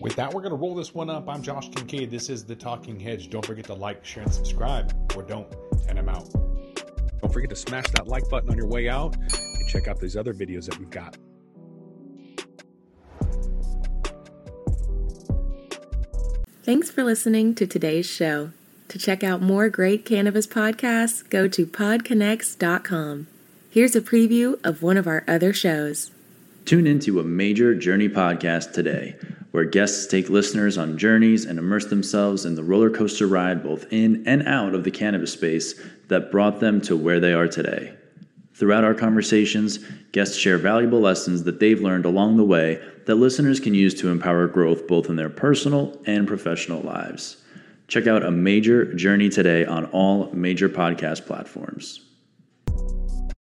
With 0.00 0.16
that, 0.16 0.32
we're 0.32 0.40
going 0.40 0.52
to 0.52 0.56
roll 0.56 0.74
this 0.74 0.94
one 0.94 1.10
up. 1.10 1.28
I'm 1.28 1.42
Josh 1.42 1.68
Kincaid. 1.68 2.10
This 2.10 2.30
is 2.30 2.44
The 2.44 2.56
Talking 2.56 2.98
Hedge. 2.98 3.28
Don't 3.28 3.44
forget 3.44 3.66
to 3.66 3.74
like, 3.74 4.02
share, 4.02 4.22
and 4.22 4.32
subscribe, 4.32 4.94
or 5.14 5.22
don't, 5.22 5.46
and 5.86 5.98
I'm 5.98 6.08
out. 6.08 6.32
Don't 7.20 7.30
forget 7.30 7.50
to 7.50 7.56
smash 7.56 7.84
that 7.88 8.06
like 8.06 8.26
button 8.30 8.48
on 8.48 8.56
your 8.56 8.68
way 8.68 8.88
out 8.88 9.16
and 9.16 9.68
check 9.68 9.86
out 9.86 10.00
these 10.00 10.16
other 10.16 10.32
videos 10.32 10.64
that 10.64 10.78
we've 10.78 10.88
got. 10.88 11.18
Thanks 16.62 16.90
for 16.90 17.04
listening 17.04 17.54
to 17.56 17.66
today's 17.66 18.06
show. 18.06 18.52
To 18.88 18.98
check 18.98 19.22
out 19.22 19.42
more 19.42 19.68
great 19.68 20.06
cannabis 20.06 20.46
podcasts, 20.46 21.28
go 21.28 21.48
to 21.48 21.66
podconnects.com. 21.66 23.26
Here's 23.70 23.94
a 23.94 24.00
preview 24.00 24.58
of 24.64 24.82
one 24.82 24.96
of 24.96 25.06
our 25.06 25.22
other 25.28 25.52
shows. 25.52 26.12
Tune 26.64 26.86
into 26.86 27.20
a 27.20 27.24
major 27.24 27.74
journey 27.74 28.08
podcast 28.08 28.72
today 28.72 29.16
where 29.56 29.64
guests 29.64 30.06
take 30.06 30.28
listeners 30.28 30.76
on 30.76 30.98
journeys 30.98 31.46
and 31.46 31.58
immerse 31.58 31.86
themselves 31.86 32.44
in 32.44 32.56
the 32.56 32.62
roller 32.62 32.90
coaster 32.90 33.26
ride 33.26 33.62
both 33.62 33.90
in 33.90 34.22
and 34.26 34.46
out 34.46 34.74
of 34.74 34.84
the 34.84 34.90
cannabis 34.90 35.32
space 35.32 35.80
that 36.08 36.30
brought 36.30 36.60
them 36.60 36.78
to 36.78 36.94
where 36.94 37.20
they 37.20 37.32
are 37.32 37.48
today. 37.48 37.94
Throughout 38.52 38.84
our 38.84 38.92
conversations, 38.92 39.78
guests 40.12 40.36
share 40.36 40.58
valuable 40.58 41.00
lessons 41.00 41.44
that 41.44 41.58
they've 41.58 41.80
learned 41.80 42.04
along 42.04 42.36
the 42.36 42.44
way 42.44 42.82
that 43.06 43.14
listeners 43.14 43.58
can 43.58 43.72
use 43.72 43.94
to 43.94 44.10
empower 44.10 44.46
growth 44.46 44.86
both 44.86 45.08
in 45.08 45.16
their 45.16 45.30
personal 45.30 45.98
and 46.04 46.28
professional 46.28 46.82
lives. 46.82 47.38
Check 47.88 48.06
out 48.06 48.26
a 48.26 48.30
major 48.30 48.92
journey 48.92 49.30
today 49.30 49.64
on 49.64 49.86
all 49.86 50.30
major 50.34 50.68
podcast 50.68 51.24
platforms. 51.24 52.05